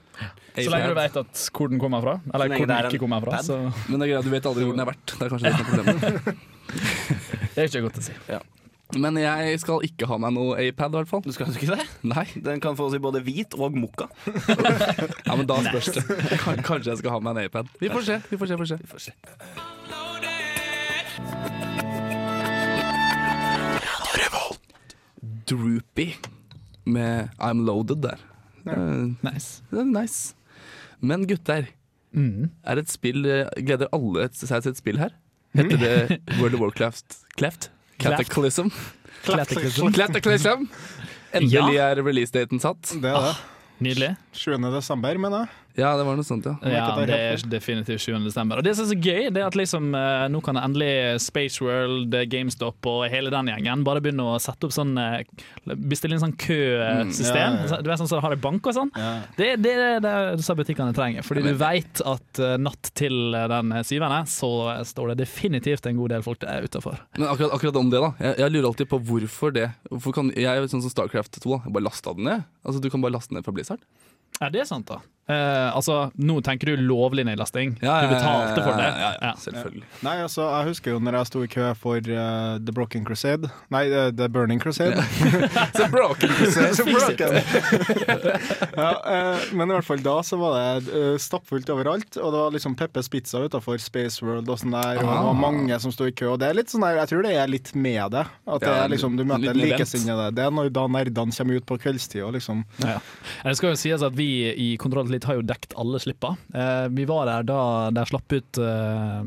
Så 0.60 0.72
lenge 0.74 0.88
du 0.90 0.96
vet 0.98 1.18
at 1.22 1.42
hvor 1.54 1.70
den 1.72 1.82
kommer 1.82 2.02
fra, 2.04 2.16
eller 2.34 2.56
hvor 2.56 2.72
den 2.72 2.88
ikke 2.90 3.02
kommer 3.04 3.22
fra. 3.24 3.42
Så 3.46 3.60
Men 3.88 4.00
det 4.02 4.08
er 4.08 4.14
greit, 4.16 4.26
du 4.26 4.34
vet 4.34 4.48
aldri 4.50 4.66
hvor 4.66 4.78
den 4.78 4.84
er 4.84 4.90
verdt. 4.90 5.14
Det 5.14 5.28
er 5.28 5.34
kanskje 5.36 5.46
det 5.46 5.56
som 5.60 5.62
er 5.62 5.70
problemet. 5.70 6.46
det 7.56 7.64
er 7.64 7.68
ikke 7.70 7.82
godt 7.88 8.00
å 8.02 8.06
si. 8.06 8.14
Men 9.00 9.18
jeg 9.22 9.60
skal 9.62 9.84
ikke 9.86 10.08
ha 10.10 10.18
meg 10.18 10.34
noe 10.34 10.56
A-pad, 10.58 10.96
i 10.96 10.98
hvert 10.98 11.10
fall. 11.12 11.22
Du 11.22 11.30
skal 11.36 11.52
ikke 11.54 11.76
det? 11.76 11.86
Nei. 12.10 12.24
Den 12.42 12.62
kan 12.64 12.78
fås 12.80 12.96
i 12.98 13.02
både 13.04 13.22
hvit 13.22 13.54
og 13.60 13.76
mokka. 13.78 14.08
Ja, 15.30 15.36
men 15.38 15.46
da 15.50 15.60
spørs 15.62 15.92
det. 15.94 16.06
Kanskje 16.66 16.96
jeg 16.96 17.04
skal 17.04 17.14
ha 17.14 17.20
meg 17.22 17.38
en 17.38 17.46
A-pad. 17.46 17.70
Vi 17.82 17.92
får 17.94 18.08
se. 18.10 18.18
Vi 18.32 18.42
får 18.42 18.50
se, 18.54 18.58
får 18.64 18.72
se. 18.74 18.80
Vi 18.82 18.90
får 18.96 19.06
se. 19.10 19.18
Droopy 25.46 26.14
med 26.86 27.30
I'm 27.40 27.66
Loaded 27.66 28.02
der. 28.04 28.18
Eh, 28.68 29.32
Nice. 29.34 29.64
Det 29.72 29.80
er 29.80 29.84
nice. 30.02 30.36
Men 31.02 31.28
gutter, 31.28 31.66
Mm. 32.12 32.50
er 32.66 32.78
et 32.82 32.90
spill 32.90 33.24
eh, 33.30 33.46
Gleder 33.62 33.86
alle 33.94 34.24
seg 34.34 34.64
til 34.64 34.72
et 34.72 34.78
spill 34.80 34.98
her? 34.98 35.12
Heter 35.58 35.78
det 35.82 36.20
World 36.40 36.56
of 36.56 36.62
Warcraft 36.62 37.18
Cleft? 37.38 37.70
Cataclysm? 38.00 38.70
Cataclysm. 39.26 39.90
Cataclysm! 39.96 40.68
Endelig 41.36 41.80
er 41.82 42.00
releasedaten 42.02 42.62
satt. 42.64 42.94
Det 43.02 43.10
er 43.10 43.26
det. 43.30 43.34
Nydelig. 43.84 44.12
7. 44.36 44.56
desember, 44.74 45.18
mener 45.22 45.46
jeg. 45.46 45.50
Ja, 45.80 45.94
det 45.98 46.06
var 46.08 46.18
noe 46.20 46.28
sånt, 46.28 46.48
ja. 46.48 46.56
Ja, 46.68 46.88
det 47.08 47.16
er 47.16 47.44
definitivt 47.50 48.04
7. 48.04 48.18
desember. 48.26 48.60
Og 48.60 48.66
det 48.66 48.76
som 48.78 48.86
er 48.86 48.92
så 48.92 48.98
gøy, 48.98 49.30
det 49.34 49.42
er 49.42 49.48
at 49.48 49.58
liksom, 49.58 49.92
eh, 49.96 50.26
nå 50.32 50.42
kan 50.46 50.60
endelig 50.60 51.22
Space 51.24 51.64
World, 51.64 52.16
GameStop 52.32 52.90
og 52.90 53.06
hele 53.12 53.32
den 53.34 53.52
gjengen 53.52 53.86
bare 53.88 54.04
begynne 54.04 54.26
å 54.28 54.38
sette 54.42 54.68
opp 54.68 54.76
sånn 54.76 54.96
eh, 55.00 55.24
Bestille 55.70 56.16
inn 56.18 56.24
sånn 56.24 56.36
køsystem. 56.40 57.56
Mm, 57.56 57.60
ja, 57.62 57.68
ja. 57.70 57.80
Du 57.84 57.90
vet 57.92 58.02
sånn 58.02 58.10
som 58.10 58.24
har 58.24 58.34
i 58.34 58.40
bank 58.42 58.66
og 58.70 58.76
sånn. 58.76 58.92
Ja. 58.98 59.12
Det 59.38 59.52
er 59.54 59.62
det, 59.62 59.76
det, 60.06 60.12
er 60.12 60.40
disse 60.40 60.56
butikkene 60.58 60.96
trenger. 60.98 61.26
Fordi 61.26 61.44
du 61.46 61.52
vet 61.60 62.04
at 62.10 62.42
eh, 62.44 62.56
natt 62.62 62.92
til 62.98 63.36
den 63.54 63.76
syvende 63.88 64.24
så 64.30 64.52
står 64.88 65.14
det 65.14 65.20
definitivt 65.24 65.86
en 65.90 66.00
god 66.00 66.16
del 66.16 66.26
folk 66.26 66.42
der 66.44 66.66
utafor. 66.66 66.98
Men 67.18 67.30
akkurat, 67.32 67.54
akkurat 67.58 67.80
om 67.82 67.94
det, 67.94 68.02
da. 68.04 68.12
Jeg, 68.20 68.40
jeg 68.44 68.56
lurer 68.56 68.72
alltid 68.72 68.92
på 68.92 69.02
hvorfor 69.12 69.56
det. 69.56 69.70
Hvorfor 69.92 70.18
kan, 70.18 70.34
jeg 70.36 70.50
er 70.50 70.72
sånn 70.72 70.84
som 70.86 70.94
Starcraft 70.94 71.40
2, 71.40 71.46
da. 71.56 71.62
Jeg 71.68 71.78
bare 71.78 71.88
lasta 71.88 72.16
den 72.18 72.30
ned. 72.30 72.48
Altså, 72.66 72.82
Du 72.84 72.90
kan 72.92 73.04
bare 73.04 73.16
laste 73.16 73.34
den 73.34 73.40
ned 73.40 73.48
fra 73.48 73.56
Blizzard. 73.56 73.86
Ja, 74.40 74.50
det 74.54 74.64
er 74.64 74.70
sant, 74.70 74.90
da. 74.90 75.02
Eh, 75.30 75.76
altså, 75.78 76.10
nå 76.18 76.40
tenker 76.42 76.72
du 76.72 76.82
lovlig 76.90 77.22
nedlasting. 77.28 77.76
Ja, 77.84 78.00
ja, 78.02 78.08
du 78.08 78.16
betalte 78.16 78.64
for 78.66 78.74
det. 78.80 78.88
Ja, 78.90 79.10
ja, 79.14 79.28
Ja. 79.30 79.34
selvfølgelig. 79.38 79.84
Nei, 80.02 80.16
altså, 80.26 80.48
jeg 80.58 80.68
husker 80.72 80.92
jo 80.96 81.00
når 81.06 81.18
jeg 81.20 81.30
sto 81.30 81.44
i 81.46 81.50
kø 81.54 81.68
for 81.78 81.98
uh, 82.10 82.58
The 82.58 82.74
Broken 82.74 83.06
Crusade 83.06 83.50
Nei, 83.70 83.84
uh, 83.94 84.10
The 84.12 84.28
Burning 84.30 84.60
Crusade. 84.64 84.96
The 85.78 85.86
broken 85.94 86.34
Så 86.74 86.86
broken. 86.90 87.38
ja, 88.82 88.90
eh, 89.06 89.46
men 89.54 89.70
i 89.70 89.74
hvert 89.78 89.86
fall 89.86 90.02
da 90.04 90.16
så 90.26 90.40
var 90.42 90.58
det 90.82 91.20
stappfullt 91.22 91.70
overalt, 91.74 92.18
og 92.18 92.34
det 92.34 92.42
var 92.42 92.56
liksom 92.56 92.76
Peppes 92.80 93.10
Pizza 93.14 93.42
utafor 93.46 93.78
Space 93.82 94.24
World 94.26 94.50
og 94.50 94.60
sånn 94.62 94.74
der, 94.76 95.00
og 95.02 95.06
det 95.06 95.20
var 95.30 95.38
mange 95.38 95.80
som 95.84 95.94
sto 95.94 96.08
i 96.10 96.14
kø. 96.16 96.32
Og 96.34 96.40
det 96.42 96.50
er 96.50 96.58
litt 96.58 96.74
sånn 96.74 96.84
der, 96.86 96.98
jeg 97.04 97.12
tror 97.14 97.26
det 97.28 97.36
er 97.38 97.52
litt 97.52 97.72
med 97.76 98.16
det. 98.16 98.26
At 98.50 98.64
det 98.66 98.70
Ja, 98.74 98.84
er 98.88 98.92
liksom, 98.96 99.18
du 99.20 99.24
møter 99.30 99.58
likesinnede. 99.58 100.30
Det 100.38 100.46
er 100.48 100.54
når 100.54 100.72
da 100.76 100.88
nerdene 100.92 101.36
kommer 101.36 101.60
ut 101.62 101.66
på 101.70 101.78
kveldstid 101.86 102.26
og 102.26 102.34
liksom 102.38 102.66
Ja. 102.84 102.98
Det 103.46 103.56
skal 103.60 103.74
jo 103.74 103.80
sies 103.80 104.04
at 104.06 104.16
vi 104.18 104.30
i 104.50 104.70
Kontroll 104.82 105.10
Litt 105.20 105.28
har 105.28 105.36
jo 105.36 105.44
dekt 105.44 105.76
alle 105.76 106.00
slippa. 106.00 106.38
Eh, 106.56 106.88
vi 106.96 107.04
var 107.04 107.28
der 107.28 107.44
da 107.44 107.62
de 107.92 108.04
slapp 108.08 108.32
ut 108.32 108.60
eh, 108.64 109.24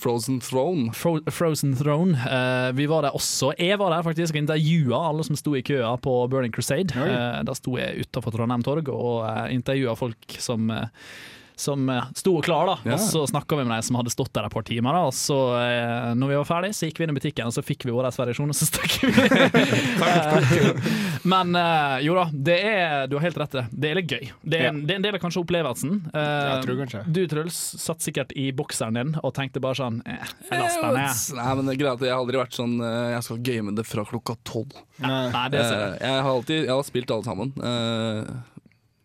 Frozen 0.00 0.42
Throne. 0.44 0.92
Fro 0.92 1.18
Frozen 1.32 1.72
Throne. 1.76 2.16
Uh, 2.20 2.72
vi 2.76 2.86
var 2.88 3.04
der 3.04 3.16
også. 3.16 3.54
Jeg 3.60 3.78
var 3.80 3.92
der 3.92 4.04
faktisk 4.04 4.36
og 4.36 4.42
intervjua 4.42 5.00
alle 5.08 5.24
som 5.24 5.36
sto 5.36 5.54
i 5.56 5.64
køa 5.64 5.94
på 6.04 6.18
Burning 6.32 6.52
Crusade. 6.52 6.92
Eh, 6.92 7.40
da 7.44 7.56
sto 7.56 7.78
jeg 7.80 8.04
utafor 8.04 8.36
Trondheim 8.36 8.64
Torg 8.64 8.88
og 8.92 9.24
uh, 9.24 9.46
intervjua 9.52 9.96
folk 9.96 10.36
som 10.40 10.68
som 11.56 11.88
eh, 11.88 12.04
sto 12.18 12.34
klar, 12.42 12.66
da. 12.66 12.76
Ja. 12.88 12.96
Og 12.96 13.00
så 13.00 13.24
snakka 13.30 13.56
vi 13.60 13.64
med 13.64 13.78
de 13.78 13.86
som 13.86 13.98
hadde 13.98 14.10
stått 14.12 14.32
der 14.34 14.48
et 14.48 14.54
par 14.54 14.64
timer. 14.66 14.96
Da. 14.96 15.04
Og 15.08 15.14
så, 15.14 15.38
eh, 15.60 16.10
når 16.18 16.32
vi 16.32 16.38
var 16.40 16.48
ferdig, 16.48 16.72
så 16.74 16.88
gikk 16.88 16.98
vi 17.00 17.06
inn 17.06 17.14
i 17.14 17.18
butikken 17.18 17.50
og 17.50 17.54
så 17.54 17.62
fikk 17.64 17.86
vi 17.88 17.94
vår 17.94 18.08
versjon, 18.14 18.50
og 18.50 18.58
så 18.58 18.68
stakk 18.70 18.98
vi. 19.04 19.12
Eh, 20.04 20.74
Men 21.24 21.54
eh, 21.56 21.98
jo 22.04 22.14
da, 22.18 22.24
det 22.32 22.56
er, 22.68 23.06
du 23.08 23.16
har 23.16 23.24
helt 23.28 23.38
rett 23.40 23.54
i 23.54 23.58
det. 23.60 23.64
Det 23.72 23.90
er 23.90 23.98
litt 23.98 24.10
gøy. 24.12 24.26
Det 24.42 24.58
er, 24.58 24.66
en, 24.68 24.80
det 24.84 24.94
er 24.94 24.98
en 25.00 25.06
del 25.06 25.16
av 25.16 25.22
kanskje 25.22 25.40
opplevelsen. 25.44 25.94
Eh, 26.12 26.50
tror 26.64 26.80
kanskje. 26.82 27.02
Du 27.16 27.22
Truls 27.30 27.58
satt 27.80 28.04
sikkert 28.04 28.34
i 28.36 28.50
bokseren 28.56 28.98
din 28.98 29.14
og 29.22 29.32
tenkte 29.36 29.62
bare 29.64 29.78
sånn 29.78 30.00
eh, 30.04 30.26
laster 30.52 30.90
den 30.90 30.98
ned. 31.00 31.22
Nei, 31.38 31.50
men 31.60 31.70
det 31.70 31.76
er 31.76 31.80
greit, 31.84 32.04
Jeg 32.04 32.12
har 32.14 32.20
aldri 32.24 32.40
vært 32.42 32.58
sånn 32.58 32.74
eh, 32.84 33.12
Jeg 33.14 33.26
skal 33.28 33.40
game 33.48 33.74
det 33.78 33.86
fra 33.88 34.04
klokka 34.08 34.36
tolv. 34.46 34.74
Nei. 35.02 35.22
Nei, 35.34 35.46
det 35.54 35.62
ser 35.64 35.80
jeg. 35.80 35.94
Eh, 36.00 36.10
Jeg 36.14 36.26
har 36.26 36.32
alltid 36.34 36.60
Jeg 36.66 36.74
har 36.74 36.84
spilt 36.90 37.14
alle 37.16 37.28
sammen. 37.30 37.54
eh, 37.70 38.34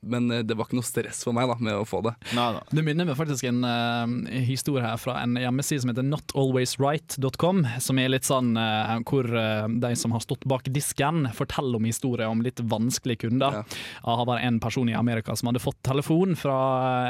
Men 0.02 0.32
eh, 0.32 0.44
det 0.48 0.56
var 0.58 0.68
ikke 0.68 0.80
noe 0.80 0.88
stress 0.88 1.24
for 1.26 1.36
meg 1.36 1.50
da 1.50 1.58
med 1.60 1.76
å 1.82 1.86
få 1.88 2.02
det. 2.06 2.14
Nei 2.38 2.48
da. 2.56 2.64
Det 2.72 2.84
minner 2.86 3.08
meg 3.10 3.18
faktisk 3.20 3.48
en 3.50 3.64
uh, 3.66 4.40
historie 4.48 4.84
her 4.86 5.00
fra 5.02 5.18
en 5.24 5.36
hjemmeside 5.40 5.84
som 5.84 5.92
heter 5.92 6.08
notalwaysright.com, 6.08 7.64
som 7.84 8.02
er 8.02 8.14
litt 8.14 8.28
sånn 8.28 8.54
uh, 8.60 8.96
hvor 9.10 9.28
uh, 9.34 9.68
de 9.68 9.94
som 10.00 10.16
har 10.16 10.24
stått 10.24 10.48
bak 10.50 10.70
disken, 10.72 11.28
forteller 11.36 11.80
om 11.80 11.88
historier 11.90 12.32
om 12.32 12.44
litt 12.46 12.62
vanskelige 12.64 13.26
kunder. 13.26 13.62
Ja. 13.62 13.80
Det 14.20 14.28
var 14.30 14.44
en 14.44 14.60
person 14.62 14.90
i 14.92 14.98
Amerika 14.98 15.36
som 15.38 15.50
hadde 15.50 15.64
fått 15.64 15.80
telefon 15.86 16.36
fra 16.40 16.58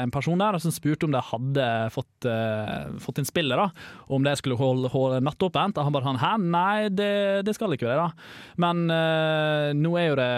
en 0.00 0.12
person 0.14 0.40
der, 0.40 0.56
og 0.56 0.64
som 0.64 0.74
spurte 0.74 1.06
om 1.06 1.14
de 1.14 1.22
hadde 1.30 1.66
fått, 1.94 2.26
fått 3.02 3.20
inn 3.20 3.28
spiller, 3.28 3.60
da. 3.60 4.06
Om 4.12 4.24
de 4.24 4.34
skulle 4.38 4.58
holde, 4.58 4.90
holde 4.92 5.20
nattåpent. 5.24 5.78
Og 5.78 5.88
han 5.88 5.96
bare 5.96 6.08
han, 6.08 6.20
hæ, 6.20 6.32
nei, 6.40 6.88
det, 6.94 7.10
det 7.46 7.54
skal 7.56 7.74
ikke 7.74 7.88
være, 7.90 8.08
da. 8.08 8.54
Men 8.62 8.86
nå 9.80 9.94
er 9.98 10.08
jo 10.08 10.18
det 10.20 10.30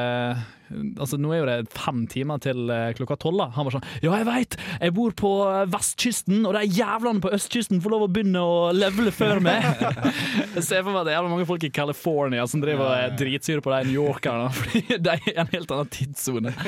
Altså, 1.00 1.18
nå 1.20 1.32
er 1.32 1.40
jo 1.40 1.48
det 1.48 1.56
fem 1.74 2.02
timer 2.10 2.40
til 2.42 2.70
eh, 2.72 2.90
klokka 2.98 3.16
tolv. 3.22 3.44
Han 3.56 3.68
var 3.68 3.76
sånn 3.76 3.86
Ja, 4.04 4.14
jeg 4.18 4.26
veit! 4.28 4.56
Jeg 4.80 4.94
bor 4.96 5.14
på 5.18 5.32
eh, 5.48 5.62
vestkysten, 5.72 6.42
og 6.48 6.56
de 6.56 6.64
jævlene 6.66 7.22
på 7.24 7.32
østkysten 7.36 7.82
får 7.84 7.94
lov 7.94 8.06
å 8.06 8.10
begynne 8.12 8.42
å 8.42 8.58
levele 8.76 9.14
før 9.14 9.42
meg. 9.44 9.64
jeg 10.56 10.66
ser 10.66 10.82
for 10.82 10.92
meg 10.92 11.02
at 11.02 11.08
det 11.08 11.14
er 11.14 11.18
jævla 11.18 11.32
mange 11.34 11.48
folk 11.48 11.66
i 11.68 11.72
California 11.74 12.46
som 12.50 12.64
driver 12.64 12.88
og 12.88 12.96
er 12.96 13.16
dritsure 13.20 13.64
på 13.64 13.72
de 13.74 13.80
New 13.90 13.98
Yorkerne, 14.00 14.50
fordi 14.58 14.98
de 14.98 15.16
er 15.16 15.26
i 15.32 15.38
en 15.42 15.52
helt 15.54 15.74
annen 15.76 15.92
tidssone. 15.92 16.54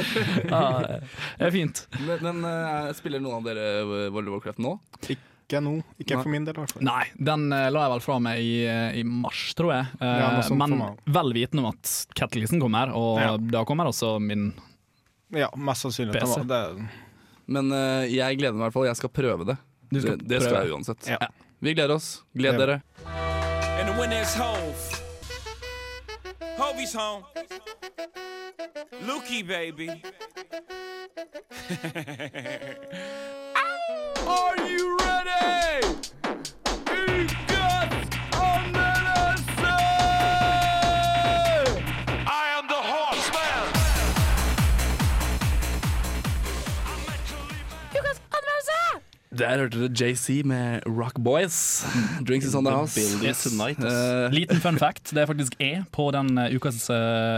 Ja, 0.55 1.01
det 1.39 1.47
er 1.47 1.53
fint. 1.55 1.85
Men, 2.05 2.21
men 2.23 2.49
eh, 2.49 2.91
spiller 2.97 3.23
noen 3.23 3.41
av 3.41 3.47
dere 3.49 3.85
World 3.85 4.29
of 4.29 4.37
Warcraft 4.39 4.61
nå? 4.63 4.77
Ikke 5.03 5.34
nå. 5.53 5.83
Ikke 6.01 6.15
Nei. 6.17 6.23
for 6.23 6.31
min 6.33 6.45
del, 6.45 6.55
i 6.57 6.61
hvert 6.63 6.73
fall. 6.73 6.83
Nei, 6.83 7.05
den 7.31 7.53
eh, 7.53 7.71
la 7.71 7.81
jeg 7.85 7.91
vel 7.95 8.01
fra 8.01 8.19
meg 8.21 8.39
i, 8.41 8.65
eh, 8.67 8.99
i 9.01 9.03
mars, 9.05 9.55
tror 9.55 9.73
jeg. 9.75 9.87
Uh, 10.01 10.19
Ja, 10.21 10.55
men 10.55 10.97
vel 11.07 11.33
vitende 11.37 11.61
om 11.65 11.71
at 11.73 12.07
Catalysten 12.17 12.61
kommer, 12.61 12.91
og 12.95 13.19
Ja. 13.21 13.37
da 13.37 13.65
kommer 13.65 13.85
også 13.87 14.19
min 14.21 14.53
Ja, 15.33 15.49
mest 15.57 15.83
sannsynlig. 15.85 16.13
PC. 16.21 16.41
Det 16.41 16.49
var- 16.49 16.75
Det, 16.75 16.89
Men 17.47 17.71
uh, 17.73 18.05
jeg 18.09 18.39
gleder 18.39 18.53
meg 18.55 18.61
i 18.61 18.65
hvert 18.71 18.73
fall. 18.73 18.87
Jeg 18.87 18.97
skal 18.97 19.09
prøve 19.11 19.45
det. 19.47 19.57
Du 19.93 20.01
skal 20.01 20.17
det, 20.19 20.29
det 20.29 20.43
skal 20.43 20.65
jeg 20.65 20.73
uansett. 20.73 21.07
Ja. 21.07 21.19
Vi 21.61 21.75
gleder 21.75 21.95
oss. 21.95 22.23
Gled 22.35 22.57
dere. 22.59 22.83
And 23.05 23.89
the 23.89 23.95
winner 24.01 24.23
is 24.23 24.35
Hove. 24.35 25.03
Hovey's 26.57 26.95
home. 26.95 27.25
Lukey, 29.05 29.43
baby. 29.47 29.91
Der 49.39 49.59
hørte 49.59 49.89
du 49.89 50.05
JC 50.05 50.43
med 50.45 50.81
Rock 50.87 51.13
Boys. 51.25 51.85
Drinks 52.29 52.47
is 52.47 52.55
on 52.55 52.65
the 52.65 52.73
house. 52.73 53.01
Yes. 53.25 53.43
tonight. 53.43 53.79
Eh, 53.79 54.31
Liten 54.33 54.57
fun 54.57 54.79
fact, 54.85 55.11
det 55.11 55.19
er 55.19 55.27
faktisk 55.27 55.53
E 55.61 55.85
på 55.93 56.11
den 56.11 56.39
eh, 56.39 56.55
ukas 56.57 56.91
uh, 56.91 56.97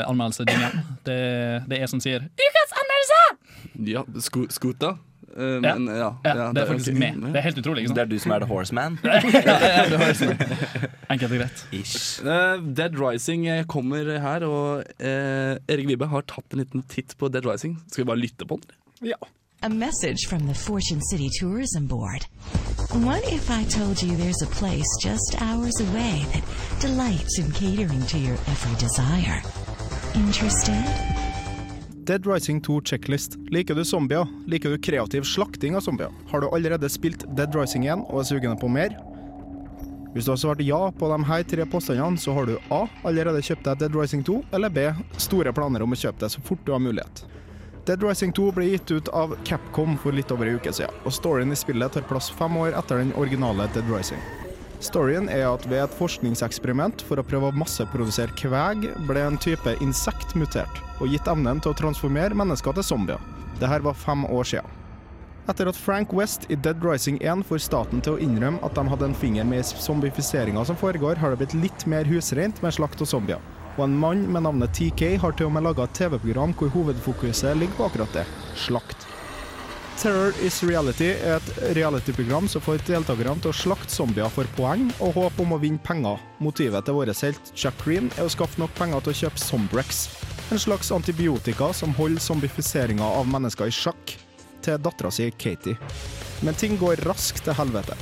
anmeldelse. 0.09 0.45
Det, 0.45 0.59
det 1.07 1.79
er 1.79 1.85
E 1.85 1.87
som 1.87 2.01
sier 2.01 2.21
'Ukas 2.21 2.71
anmeldelse'! 2.77 3.91
ja, 3.93 4.03
sko 4.21 4.47
Skuta. 4.51 4.97
Eh, 5.37 5.61
Ja. 5.63 5.75
men, 5.79 5.87
ja, 5.89 6.11
Ja, 6.25 6.37
ja, 6.37 6.53
det 6.53 6.63
er 6.63 6.67
faktisk 6.67 6.89
okay. 6.97 7.13
med. 7.15 7.33
Det 7.33 7.37
er 7.37 7.41
helt 7.45 7.59
utrolig. 7.59 7.83
ikke 7.83 7.95
Det 7.95 8.03
er 8.03 8.05
du 8.11 8.19
som 8.19 8.33
er 8.33 8.39
the 8.39 8.49
horseman? 8.49 8.99
Det. 9.05 10.37
Enkelt 11.11 11.33
og 11.33 11.39
greit. 11.39 11.67
Ish. 11.73 12.21
Uh, 12.25 12.57
Dead 12.77 12.97
Rising 13.01 13.47
eh, 13.49 13.65
kommer 13.65 14.19
her, 14.21 14.45
og 14.47 14.85
uh, 15.01 15.57
Erik 15.69 15.89
Vibe 15.89 16.07
har 16.11 16.25
tatt 16.27 16.53
en 16.53 16.59
liten 16.65 16.83
titt 16.89 17.17
på 17.19 17.29
Dead 17.29 17.47
Rising. 17.47 17.79
Skal 17.93 18.05
vi 18.05 18.07
bare 18.13 18.19
lytte 18.25 18.47
på 18.47 18.61
den? 18.63 18.71
ja. 19.13 19.17
A 19.63 19.69
message 19.71 20.27
from 20.29 20.47
the 20.47 20.55
Fortune 20.55 21.01
City 21.11 21.31
Tourism 21.41 21.87
Board. 21.89 22.27
What 22.93 23.23
if 23.33 23.51
I 23.51 23.65
told 23.65 24.03
you 24.03 24.15
there's 24.15 24.43
a 24.43 24.47
place 24.61 24.87
just 25.03 25.41
hours 25.41 25.81
away 25.81 26.25
that 26.35 26.45
delights 26.79 27.39
in 27.39 27.51
catering 27.53 28.03
to 28.13 28.19
your 28.19 28.37
every 28.53 28.77
desire? 28.79 29.41
Interested? 30.15 31.26
Dead 32.07 32.27
Rising 32.27 32.61
2 32.61 32.81
checklist. 32.81 33.37
Liker 33.51 33.75
du 33.75 33.85
zombier? 33.85 34.27
Liker 34.47 34.71
du 34.71 34.79
kreativ 34.79 35.23
slakting 35.23 35.77
av 35.77 35.81
zombier? 35.81 36.11
Har 36.31 36.41
du 36.41 36.49
allerede 36.49 36.89
spilt 36.89 37.25
Dead 37.37 37.57
Rising 37.57 37.87
1 37.87 38.05
og 38.07 38.21
er 38.21 38.29
sugende 38.29 38.55
på 38.61 38.69
mer? 38.71 38.95
Hvis 40.15 40.29
du 40.29 40.31
har 40.31 40.39
svart 40.39 40.63
ja 40.63 40.79
på 40.95 41.09
de 41.11 41.19
her 41.27 41.43
tre 41.43 41.67
påstandene, 41.67 42.19
så 42.19 42.37
har 42.37 42.47
du 42.47 42.55
A. 42.71 42.85
Allerede 43.03 43.43
kjøpt 43.43 43.67
deg 43.67 43.83
Dead 43.83 43.99
Rising 43.99 44.23
2, 44.23 44.39
eller 44.55 44.71
B. 44.71 44.87
Store 45.19 45.51
planer 45.51 45.83
om 45.83 45.99
å 45.99 45.99
kjøpe 45.99 46.23
det 46.23 46.31
så 46.37 46.47
fort 46.47 46.63
du 46.63 46.77
har 46.77 46.85
mulighet. 46.87 47.27
Dead 47.91 48.03
Rising 48.07 48.31
2 48.39 48.53
ble 48.55 48.71
gitt 48.71 48.95
ut 48.95 49.11
av 49.11 49.35
Capcom 49.43 49.99
for 49.99 50.15
litt 50.15 50.31
over 50.31 50.47
en 50.47 50.63
uke 50.63 50.79
siden, 50.79 50.95
og 51.03 51.11
storyen 51.11 51.51
i 51.51 51.59
spillet 51.59 51.91
tar 51.99 52.07
plass 52.07 52.31
fem 52.31 52.55
år 52.63 52.79
etter 52.79 53.03
den 53.03 53.17
originale 53.19 53.67
Dead 53.75 53.91
Rising. 53.91 54.23
Storyen 54.85 55.31
er 55.33 55.47
at 55.49 55.65
ved 55.71 55.81
et 55.81 55.95
forskningseksperiment 55.97 57.05
for 57.09 57.21
å 57.21 57.25
prøve 57.27 57.49
å 57.49 57.57
masseprodusere 57.57 58.35
kveg, 58.37 58.91
ble 59.09 59.23
en 59.25 59.39
type 59.41 59.73
insekt 59.85 60.37
mutert, 60.37 60.83
og 61.01 61.09
gitt 61.13 61.29
evnen 61.31 61.63
til 61.63 61.73
å 61.73 61.79
transformere 61.79 62.37
mennesker 62.37 62.77
til 62.77 62.85
zombier. 62.85 63.23
Dette 63.57 63.81
var 63.87 63.97
fem 63.97 64.27
år 64.29 64.51
siden. 64.53 64.83
Etter 65.47 65.71
at 65.71 65.79
Frank 65.79 66.11
West 66.13 66.49
i 66.51 66.57
Dead 66.59 66.83
Rising 66.83 67.21
1 67.23 67.45
får 67.47 67.63
staten 67.63 68.03
til 68.03 68.17
å 68.17 68.23
innrømme 68.23 68.59
at 68.67 68.75
de 68.75 68.83
hadde 68.91 69.07
en 69.07 69.15
finger 69.15 69.47
med 69.47 69.63
i 69.63 69.83
zombifiseringa 69.87 70.65
som 70.67 70.79
foregår, 70.79 71.21
har 71.23 71.33
det 71.33 71.45
blitt 71.45 71.55
litt 71.61 71.87
mer 71.87 72.09
husrent 72.11 72.59
med 72.65 72.75
slakt 72.75 73.05
og 73.05 73.09
zombier. 73.09 73.43
Og 73.77 73.85
en 73.87 73.99
mann 74.01 74.25
med 74.33 74.43
navnet 74.43 74.75
TK 74.75 75.15
har 75.23 75.37
til 75.39 75.47
og 75.47 75.55
med 75.55 75.69
laga 75.69 75.87
et 75.87 75.95
TV-program 76.01 76.57
hvor 76.59 76.73
hovedfokuset 76.75 77.55
ligger 77.61 77.79
på 77.79 77.87
akkurat 77.87 78.19
det 78.19 78.27
slakt. 78.59 79.06
Terror 79.97 80.35
is 80.45 80.59
reality 80.61 81.07
er 81.15 81.39
et 81.39 81.47
reality-program 81.77 82.45
som 82.53 82.61
får 82.61 82.83
deltakerne 82.85 83.41
til 83.41 83.49
å 83.49 83.57
slakte 83.57 83.95
zombier 83.95 84.29
for 84.29 84.49
poeng 84.59 84.91
og 85.01 85.15
håp 85.17 85.41
om 85.41 85.55
å 85.57 85.59
vinne 85.63 85.81
penger. 85.81 86.21
Motivet 86.45 86.85
til 86.85 86.99
vår 86.99 87.15
helt 87.17 87.49
Jack 87.57 87.81
Green 87.81 88.11
er 88.19 88.27
å 88.27 88.33
skaffe 88.35 88.61
nok 88.61 88.75
penger 88.77 89.01
til 89.01 89.15
å 89.15 89.19
kjøpe 89.23 89.41
Zombrex. 89.41 90.03
En 90.53 90.61
slags 90.61 90.93
antibiotika 90.93 91.73
som 91.73 91.97
holder 91.97 92.21
zombifiseringa 92.21 93.09
av 93.09 93.25
mennesker 93.33 93.73
i 93.73 93.75
sjakk 93.75 94.13
til 94.61 94.79
dattera 94.85 95.11
si 95.11 95.31
Katie. 95.33 95.81
Men 96.45 96.61
ting 96.61 96.77
går 96.77 97.01
raskt 97.09 97.47
til 97.49 97.57
helvete. 97.57 97.97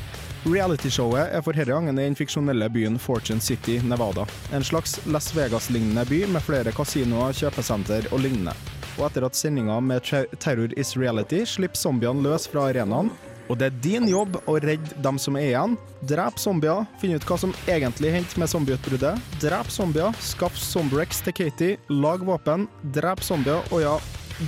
Realityshowet 0.44 1.30
er 1.30 1.46
for 1.46 1.54
denne 1.54 1.78
gangen 1.78 1.98
i 2.02 2.08
den 2.08 2.18
fiksjonelle 2.18 2.66
byen 2.74 2.98
Fortune 2.98 3.40
City, 3.40 3.78
Nevada. 3.86 4.26
En 4.52 4.66
slags 4.66 4.98
Las 5.06 5.30
Vegas-lignende 5.36 6.04
by 6.10 6.24
med 6.34 6.42
flere 6.42 6.74
kasinoer, 6.74 7.38
kjøpesenter 7.38 8.10
og 8.10 8.26
lignende. 8.26 8.73
Og 8.94 9.06
etter 9.08 9.26
at 9.26 9.38
sendinga 9.38 9.80
med 9.82 10.06
Terror 10.38 10.74
is 10.78 10.94
Reality 10.98 11.42
slipper 11.48 11.80
zombiene 11.80 12.22
løs 12.24 12.46
fra 12.50 12.68
arenaen, 12.70 13.10
og 13.50 13.58
det 13.60 13.66
er 13.68 13.80
din 13.84 14.06
jobb 14.08 14.38
å 14.48 14.56
redde 14.62 14.96
dem 15.04 15.18
som 15.20 15.36
er 15.36 15.50
igjen. 15.50 15.74
Drep 16.08 16.38
zombier, 16.40 16.86
finne 17.00 17.18
ut 17.20 17.26
hva 17.28 17.36
som 17.40 17.52
egentlig 17.68 18.14
hendte 18.14 18.40
med 18.40 18.48
zombieutbruddet. 18.48 19.20
Drep 19.42 19.68
zombier, 19.72 20.16
skaff 20.24 20.56
zombrex 20.56 21.20
til 21.26 21.36
Katie, 21.36 21.76
lag 21.92 22.24
våpen, 22.24 22.68
drep 22.96 23.20
zombier, 23.24 23.60
og 23.70 23.84
ja, 23.84 23.98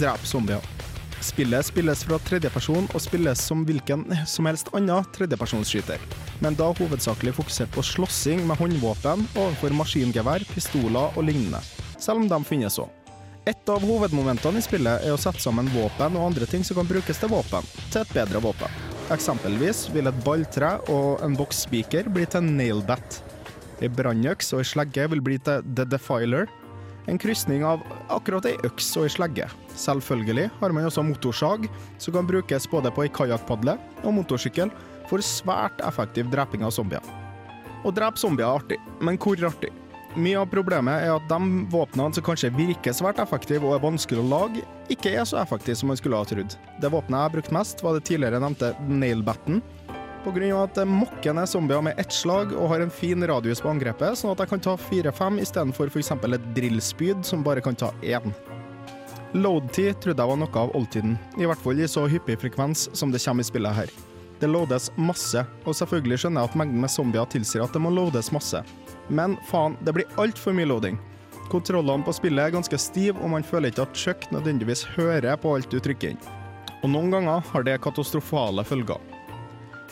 drep 0.01 0.25
zombier. 0.25 0.65
Spillet 1.25 1.67
spilles 1.67 2.05
fra 2.07 2.19
tredjeperson 2.23 2.87
og 2.93 3.03
spilles 3.03 3.41
som 3.49 3.65
hvilken 3.67 4.05
som 4.29 4.49
helst 4.49 4.69
annen 4.77 5.07
tredjepersonsskyter, 5.17 6.03
men 6.45 6.57
da 6.59 6.71
hovedsakelig 6.77 7.35
fokusert 7.39 7.73
på 7.75 7.85
slåssing 7.85 8.45
med 8.47 8.61
håndvåpen 8.61 9.25
overfor 9.35 9.75
maskingevær, 9.77 10.45
pistoler 10.53 11.17
og 11.17 11.27
lignende, 11.27 11.65
selv 11.99 12.23
om 12.23 12.31
de 12.31 12.41
finnes 12.49 12.79
òg. 12.81 13.06
Et 13.47 13.69
av 13.71 13.85
hovedmomentene 13.87 14.59
i 14.59 14.65
spillet 14.65 15.05
er 15.07 15.13
å 15.15 15.19
sette 15.23 15.39
sammen 15.39 15.69
våpen 15.71 16.17
og 16.19 16.25
andre 16.33 16.49
ting 16.51 16.65
som 16.67 16.81
kan 16.81 16.89
brukes 16.89 17.21
til 17.23 17.31
våpen, 17.31 17.63
til 17.93 18.01
et 18.01 18.11
bedre 18.11 18.41
våpen. 18.43 18.81
Eksempelvis 19.15 19.85
vil 19.95 20.11
et 20.11 20.19
balltre 20.27 20.73
og 20.91 21.23
en 21.23 21.37
boks 21.39 21.61
spiker 21.69 22.09
bli 22.11 22.25
til 22.27 22.43
nailbat. 22.43 23.21
Ei 23.79 23.87
brannøks 23.87 24.51
og 24.51 24.65
ei 24.65 24.67
slegge 24.73 25.07
vil 25.15 25.23
bli 25.23 25.39
til 25.47 25.63
The 25.79 25.87
Defiler. 25.87 26.51
En 27.07 27.23
krysning 27.23 27.63
av 27.63 27.87
akkurat 28.11 28.51
ei 28.51 28.57
øks 28.67 28.91
og 28.99 29.07
ei 29.07 29.15
slegge. 29.15 29.47
Selvfølgelig 29.79 30.51
har 30.59 30.75
man 30.75 30.91
også 30.91 31.07
motorsag, 31.07 31.71
som 32.03 32.19
kan 32.19 32.27
brukes 32.27 32.67
både 32.75 32.91
på 32.91 33.07
ei 33.07 33.15
kajakkpadle 33.15 33.79
og 34.03 34.19
motorsykkel 34.19 34.75
for 35.07 35.23
svært 35.23 35.87
effektiv 35.87 36.35
dreping 36.35 36.67
av 36.67 36.75
zombier. 36.75 37.15
Å 37.87 37.95
drepe 37.95 38.19
zombier 38.19 38.49
er 38.51 38.59
artig, 38.59 38.83
men 38.99 39.23
hvor 39.23 39.39
artig? 39.47 39.71
Mye 40.17 40.39
av 40.41 40.47
problemet 40.49 41.03
er 41.05 41.11
at 41.13 41.25
de 41.29 41.67
våpnene 41.69 42.17
som 42.17 42.25
kanskje 42.25 42.49
virker 42.57 42.95
svært 42.97 43.19
effektive 43.21 43.69
og 43.69 43.75
er 43.77 43.83
vanskelig 43.83 44.23
å 44.23 44.31
lage, 44.31 44.63
ikke 44.89 45.13
er 45.13 45.27
så 45.29 45.37
effektive 45.43 45.77
som 45.77 45.91
man 45.93 45.99
skulle 46.01 46.17
ha 46.17 46.25
trodd. 46.25 46.55
Det 46.81 46.89
våpenet 46.89 47.19
jeg 47.19 47.29
har 47.29 47.35
brukt 47.35 47.53
mest, 47.53 47.83
var 47.85 47.99
det 47.99 48.07
tidligere 48.09 48.41
nevnte 48.41 48.73
nailbatten. 48.89 49.61
Av 50.27 50.39
at 50.59 50.73
det 50.75 50.87
mokker 50.91 51.37
ned 51.37 51.47
zombier 51.47 51.85
med 51.85 52.01
ett 52.01 52.11
slag 52.11 52.51
og 52.57 52.73
har 52.73 52.83
en 52.83 52.91
fin 52.91 53.21
radius 53.29 53.61
på 53.63 53.69
angrepet, 53.71 54.17
sånn 54.19 54.33
at 54.33 54.41
jeg 54.43 54.51
kan 54.55 54.65
ta 54.65 54.73
fire-fem 54.81 55.37
istedenfor 55.45 55.93
f.eks. 55.93 56.11
et 56.17 56.49
drillspyd 56.57 57.21
som 57.23 57.45
bare 57.47 57.63
kan 57.63 57.77
ta 57.79 57.93
én. 58.03 58.33
Load-tid 59.37 60.01
trodde 60.01 60.25
jeg 60.25 60.33
var 60.33 60.41
noe 60.41 60.65
av 60.65 60.75
oldtiden, 60.75 61.15
i 61.37 61.47
hvert 61.47 61.61
fall 61.61 61.79
i 61.79 61.87
så 61.87 62.09
hyppig 62.09 62.41
frekvens 62.41 62.89
som 62.97 63.13
det 63.13 63.21
kommer 63.23 63.45
i 63.45 63.51
spillet 63.53 63.79
her. 63.83 63.95
Det 64.41 64.49
loades 64.49 64.89
masse, 64.97 65.45
og 65.63 65.77
selvfølgelig 65.77 66.25
skjønner 66.25 66.43
jeg 66.43 66.51
at 66.51 66.59
mengden 66.65 66.83
med 66.83 66.93
zombier 66.93 67.29
tilsier 67.31 67.69
at 67.69 67.77
det 67.77 67.85
må 67.85 67.93
loades 67.93 68.33
masse. 68.35 68.65
Men 69.09 69.37
faen, 69.47 69.77
det 69.87 69.95
blir 69.97 70.19
altfor 70.21 70.57
mye 70.57 70.69
loading. 70.69 70.99
Kontrollene 71.51 72.03
på 72.07 72.15
spillet 72.17 72.49
er 72.49 72.55
ganske 72.57 72.79
stive, 72.81 73.21
og 73.23 73.31
man 73.31 73.47
føler 73.47 73.71
ikke 73.71 73.87
at 73.87 73.99
Chuck 73.99 74.27
nødvendigvis 74.35 74.85
hører 74.97 75.37
på 75.39 75.55
alt 75.55 75.71
du 75.71 75.79
trykker 75.83 76.15
inn. 76.15 76.25
Og 76.83 76.91
noen 76.91 77.13
ganger 77.15 77.45
har 77.53 77.67
det 77.67 77.79
katastrofale 77.85 78.65
følger. 78.67 78.99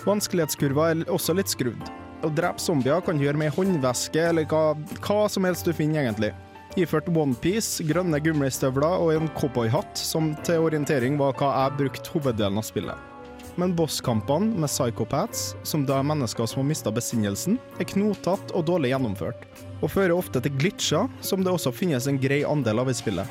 Vanskelighetskurva 0.05 0.91
er 0.91 1.05
også 1.13 1.37
litt 1.39 1.53
skrudd. 1.53 1.93
Å 2.25 2.31
drepe 2.33 2.63
zombier 2.63 3.03
kan 3.05 3.19
du 3.19 3.27
gjøre 3.27 3.41
med 3.41 3.55
håndveske 3.55 4.27
eller 4.31 4.49
hva, 4.51 4.75
hva 5.05 5.25
som 5.31 5.47
helst 5.47 5.69
du 5.69 5.73
finner, 5.77 6.03
egentlig. 6.03 6.33
Iført 6.81 7.07
onepiece, 7.13 7.85
grønne 7.87 8.19
gummistøvler 8.25 8.99
og 8.99 9.13
en 9.15 9.31
cowboyhatt, 9.39 9.95
som 10.01 10.33
til 10.47 10.65
orientering 10.67 11.21
var 11.21 11.37
hva 11.39 11.53
jeg 11.55 11.79
brukte 11.85 12.17
hoveddelen 12.17 12.59
av 12.59 12.67
spillet. 12.67 13.14
Men 13.61 13.77
bosskampene 13.77 14.59
med 14.59 14.71
psychopaths, 14.71 15.53
som 15.63 15.85
da 15.87 16.01
er 16.01 16.07
mennesker 16.09 16.49
som 16.51 16.63
har 16.63 16.69
mista 16.73 16.91
besinnelsen, 16.95 17.61
er 17.79 17.87
knotete 17.87 18.55
og 18.57 18.67
dårlig 18.67 18.91
gjennomført, 18.91 19.45
og 19.81 19.93
fører 19.93 20.17
ofte 20.17 20.43
til 20.43 20.57
glitcher, 20.59 21.07
som 21.23 21.45
det 21.45 21.53
også 21.55 21.75
finnes 21.75 22.09
en 22.11 22.19
grei 22.19 22.43
andel 22.49 22.83
av 22.83 22.91
i 22.91 22.97
spillet. 22.99 23.31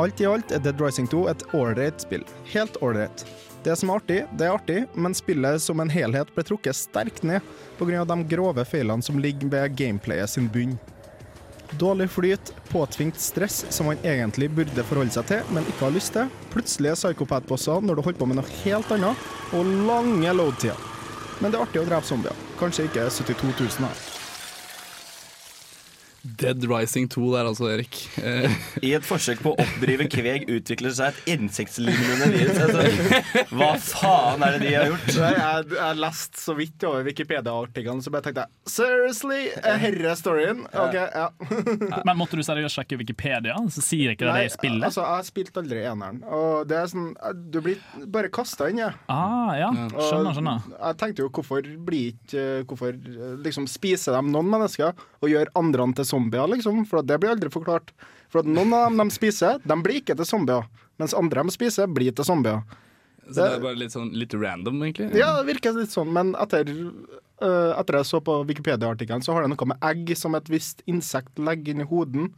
Alt 0.00 0.20
i 0.22 0.26
alt 0.26 0.50
er 0.54 0.62
Dead 0.64 0.80
Rising 0.80 1.06
2 1.10 1.26
et 1.30 1.42
ålreit 1.54 2.02
spill. 2.02 2.24
Helt 2.50 2.78
ålreit. 2.82 3.24
Det 3.62 3.74
som 3.76 3.90
er 3.92 4.00
artig, 4.00 4.20
det 4.40 4.46
er 4.46 4.54
artig, 4.56 4.78
men 4.96 5.14
spillet 5.14 5.60
som 5.60 5.82
en 5.82 5.90
helhet 5.92 6.30
ble 6.32 6.44
trukket 6.48 6.78
sterkt 6.78 7.26
ned 7.28 7.44
pga. 7.78 8.04
de 8.08 8.16
grove 8.24 8.64
feilene 8.64 9.04
som 9.04 9.18
ligger 9.20 9.52
ved 9.52 9.76
gameplayet 9.76 10.30
sin 10.30 10.48
bunn. 10.48 10.78
Dårlig 11.78 12.10
flyt, 12.10 12.52
påtvingt 12.68 13.20
stress 13.20 13.64
som 13.70 13.86
man 13.86 13.98
egentlig 14.02 14.50
burde 14.50 14.84
forholde 14.88 15.14
seg 15.14 15.28
til, 15.30 15.52
men 15.54 15.66
ikke 15.70 15.86
har 15.86 15.94
lyst 15.94 16.14
til. 16.16 16.30
Plutselige 16.50 16.96
psykopat-bosser 16.98 17.86
når 17.86 18.00
du 18.00 18.06
holder 18.08 18.22
på 18.22 18.30
med 18.30 18.40
noe 18.40 18.54
helt 18.64 18.94
annet, 18.96 19.28
og 19.54 19.74
lange 19.86 20.34
load-tider. 20.34 20.86
Men 21.40 21.52
det 21.52 21.60
er 21.60 21.68
artig 21.68 21.84
å 21.84 21.86
drepe 21.88 22.10
zombier. 22.10 22.46
Kanskje 22.60 22.90
ikke 22.90 23.06
72 23.08 23.54
000 23.54 23.86
her. 23.86 24.09
Dead 26.22 26.64
Rising 26.68 27.08
2 27.10 27.30
der 27.34 27.48
altså, 27.48 27.68
Erik. 27.72 27.96
Eh, 28.22 28.50
I 28.86 28.92
et 28.98 29.06
forsøk 29.06 29.40
på 29.44 29.54
å 29.54 29.58
oppdrive 29.62 30.06
kveg 30.12 30.46
utvikler 30.52 30.94
seg 30.96 31.14
et 31.14 31.34
insektlignende 31.36 32.28
virus. 32.34 32.60
Altså, 32.66 33.46
hva 33.54 33.70
faen 33.80 34.44
er 34.46 34.56
det 34.56 34.60
de 34.66 34.74
har 34.74 34.90
gjort? 34.90 35.08
Jeg, 35.14 35.38
jeg, 35.40 35.66
jeg 35.78 36.00
leste 36.04 36.42
så 36.42 36.56
vidt 36.58 36.86
over 36.88 37.06
Wikipedia-artikkelen, 37.08 38.02
så 38.04 38.12
bare 38.12 38.26
tenkte 38.28 38.46
jeg 38.46 38.74
Seriously? 38.74 39.40
Er 39.60 39.80
herre 39.82 40.14
storyen? 40.18 40.64
OK, 40.68 40.98
ja. 40.98 41.28
Men 42.08 42.20
måtte 42.20 42.38
du 42.38 42.44
seriøst 42.46 42.80
sjekke 42.80 43.00
Wikipedia? 43.00 43.56
Så 43.72 43.84
sier 43.84 44.14
ikke 44.14 44.28
det 44.28 44.36
det 44.36 44.50
i 44.50 44.54
spillet? 44.54 44.86
Altså, 44.90 45.04
jeg 45.04 45.20
har 45.20 45.28
spilt 45.28 45.60
aldri 45.60 45.84
eneren. 45.88 46.20
Og 46.26 46.68
det 46.70 46.78
er 46.80 46.90
sånn 46.90 47.10
Du 47.50 47.60
blir 47.64 47.80
bare 48.10 48.30
kasta 48.32 48.68
inn, 48.70 48.82
jeg. 48.82 48.96
Ah, 49.10 49.52
ja. 49.58 49.70
Skjønner, 49.96 50.36
skjønner. 50.36 50.68
Og 50.76 50.86
Jeg 50.90 51.00
tenkte 51.00 51.24
jo 51.24 51.30
hvorfor 51.32 51.66
blir 51.86 52.12
ikke 52.14 52.46
Hvorfor 52.68 52.94
eh, 52.94 53.34
liksom 53.44 53.66
spiser 53.70 54.16
de 54.16 54.32
noen 54.32 54.48
mennesker 54.50 54.92
og 55.20 55.28
gjør 55.28 55.50
andre 55.58 55.86
til 55.96 56.06
zombier, 56.10 56.50
liksom? 56.50 56.84
For 56.90 57.06
det 57.06 57.20
blir 57.22 57.32
aldri 57.32 57.50
forklart. 57.52 57.94
For 58.30 58.42
at 58.42 58.50
noen 58.50 58.74
av 58.76 58.88
dem 58.90 59.00
de 59.02 59.14
spiser, 59.14 59.58
de 59.64 59.78
blir 59.84 60.02
ikke 60.02 60.18
til 60.18 60.28
zombier. 60.28 60.68
Mens 61.00 61.16
andre 61.16 61.46
de 61.46 61.54
spiser, 61.54 61.90
blir 61.90 62.14
til 62.14 62.26
zombier. 62.26 62.62
så 63.30 63.40
det 63.40 63.48
er 63.56 63.64
bare 63.64 63.78
litt 63.78 63.94
sånn 63.94 64.12
litt 64.18 64.34
random, 64.34 64.82
egentlig. 64.84 65.10
Ja, 65.18 65.32
det 65.38 65.48
virker 65.54 65.76
litt 65.78 65.94
sånn, 65.94 66.12
men 66.14 66.34
etter, 66.42 66.68
uh, 67.42 67.72
etter 67.78 68.00
jeg 68.00 68.10
så 68.10 68.20
på 68.26 68.40
Wikipedia-artikkelen, 68.50 69.24
så 69.24 69.36
har 69.36 69.46
det 69.46 69.52
noe 69.54 69.70
med 69.72 69.90
egg 69.90 70.14
som 70.18 70.36
et 70.38 70.50
visst 70.50 70.84
insekt 70.90 71.38
legger 71.38 71.74
inn 71.74 71.84
i 71.86 71.90
hoden 71.90 72.32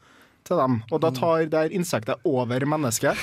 til 0.46 0.59
dem. 0.59 0.78
Og 0.90 1.00
da 1.05 1.11
tar 1.14 1.44
det 1.50 1.59
her 1.64 1.74
insektet 1.76 2.22
over 2.28 2.64
mennesket. 2.68 3.18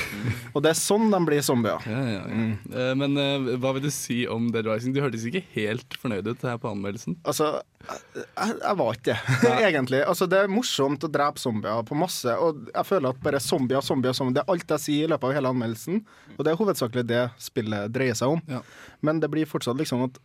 Og 0.53 0.63
det 0.63 0.71
er 0.73 0.79
sånn 0.79 1.10
de 1.12 1.19
blir 1.27 1.41
zombier. 1.45 1.84
Ja, 1.89 1.99
ja, 2.15 2.21
ja. 2.27 2.45
Eh, 2.71 2.93
Men 2.99 3.17
eh, 3.19 3.49
hva 3.60 3.73
vil 3.75 3.84
du 3.88 3.89
si 3.93 4.21
om 4.32 4.47
Dead 4.53 4.67
Rising? 4.67 4.93
Du 4.95 5.01
hørtes 5.03 5.25
ikke 5.27 5.43
helt 5.55 5.97
fornøyd 6.01 6.29
ut 6.32 6.45
her 6.47 6.58
på 6.62 6.71
anmeldelsen. 6.71 7.17
Altså, 7.27 7.49
jeg, 7.89 8.55
jeg 8.62 8.79
var 8.82 8.97
ikke 8.99 9.17
det, 9.43 9.53
egentlig. 9.69 10.01
Altså, 10.08 10.27
det 10.32 10.39
er 10.43 10.51
morsomt 10.51 11.03
å 11.08 11.12
drepe 11.12 11.41
zombier 11.43 11.84
på 11.88 11.97
masse, 11.99 12.36
og 12.39 12.65
jeg 12.73 12.88
føler 12.89 13.12
at 13.13 13.21
bare 13.25 13.43
zombier, 13.43 13.84
zombier, 13.86 14.15
zombier 14.17 14.39
Det 14.39 14.45
er 14.45 14.53
alt 14.55 14.73
jeg 14.77 14.86
sier 14.86 15.08
i 15.08 15.12
løpet 15.13 15.29
av 15.29 15.36
hele 15.39 15.53
anmeldelsen, 15.53 16.01
og 16.38 16.41
det 16.45 16.53
er 16.53 16.60
hovedsakelig 16.60 17.05
det 17.10 17.23
spillet 17.41 17.91
dreier 17.95 18.17
seg 18.19 18.38
om. 18.38 18.43
Ja. 18.51 18.63
Men 19.05 19.19
det 19.23 19.32
blir 19.34 19.49
fortsatt 19.49 19.79
liksom 19.79 20.08
at 20.08 20.19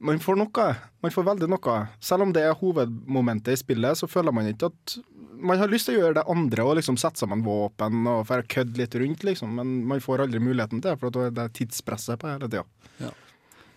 man 0.00 0.20
får 0.20 0.38
noe. 0.40 0.66
Man 1.04 1.12
får 1.12 1.26
veldig 1.28 1.48
noe. 1.52 1.76
Selv 2.00 2.24
om 2.24 2.32
det 2.32 2.44
er 2.46 2.56
hovedmomentet 2.56 3.52
i 3.52 3.60
spillet, 3.60 3.98
så 4.00 4.08
føler 4.08 4.32
man 4.32 4.48
ikke 4.48 4.72
at 4.72 4.98
Man 5.40 5.56
har 5.56 5.70
lyst 5.72 5.88
til 5.88 5.96
å 5.96 6.00
gjøre 6.02 6.18
det 6.18 6.24
andre 6.28 6.64
og 6.68 6.74
liksom 6.76 6.98
sette 7.00 7.22
sammen 7.22 7.40
våpen 7.40 8.04
og 8.10 8.26
for 8.28 8.42
å 8.42 8.44
kødde 8.44 8.76
litt 8.76 8.92
rundt, 9.00 9.22
liksom, 9.24 9.54
men 9.56 9.70
man 9.88 10.02
får 10.04 10.26
aldri 10.26 10.36
muligheten 10.44 10.82
til 10.82 10.90
det, 10.90 10.98
for 11.00 11.14
det 11.16 11.40
er 11.40 11.54
tidspresset 11.56 12.20
på 12.20 12.28
hele 12.28 12.44
tida. 12.44 12.66
Ja. 13.00 13.08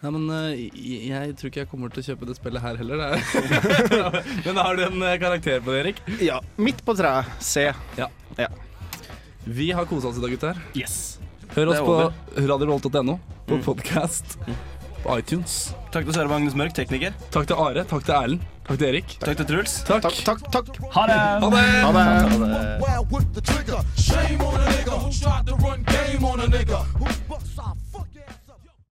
Nei, 0.03 0.11
men 0.11 0.25
eh, 0.35 0.65
jeg, 1.07 1.37
tror 1.39 1.47
ikke 1.47 1.61
jeg 1.61 1.69
kommer 1.71 1.93
til 1.93 2.03
å 2.03 2.07
kjøpe 2.09 2.27
det 2.27 2.35
spillet 2.35 2.65
her 2.65 2.81
heller. 2.81 3.05
Men 4.43 4.59
har 4.59 4.75
du 4.75 4.83
en 4.89 5.07
eh, 5.07 5.15
karakter 5.21 5.63
på 5.63 5.71
det, 5.71 5.79
Erik? 5.85 6.03
Ja. 6.19 6.41
Midt 6.59 6.83
på 6.83 6.97
treet. 6.99 7.31
C. 7.39 7.69
Ja. 7.95 8.09
Ja. 8.35 8.49
Vi 9.47 9.71
har 9.71 9.87
kosa 9.87 10.11
oss 10.11 10.19
i 10.19 10.25
dag, 10.25 10.35
gutter. 10.35 10.59
Yes. 10.75 11.21
Hør 11.55 11.71
oss 11.71 11.79
på 11.79 11.97
radiovolt.no, 12.35 13.17
på 13.47 13.55
over. 13.55 13.63
radiorevolt.no, 13.63 14.59
på 15.03 15.17
iTunes. 15.19 15.53
Takk 15.93 16.07
til 16.07 16.15
Søre 16.15 16.31
Magnus 16.31 16.55
Mørk, 16.57 16.73
tekniker. 16.77 17.13
Takk 17.33 17.45
til 17.51 17.59
Are. 17.59 17.83
Takk 17.83 18.03
til 18.07 18.15
Erlend. 18.17 18.41
Takk 18.63 18.79
til 18.79 18.87
Erik. 18.89 19.17
Takk, 19.19 19.37
til 19.41 19.47
Truls. 19.51 19.73
Takk. 19.87 20.01
Takk, 20.07 20.17
takk, 20.23 20.39
takk. 20.55 20.67
Ha 20.95 21.03
det. 21.09 21.19
Ha 21.19 21.49
det. 21.51 21.63
Ha 21.83 21.91
det. 21.91 22.03
Ha 22.07 22.37
det. 22.39 22.47
Ha 22.47 22.63
det. 27.67 27.82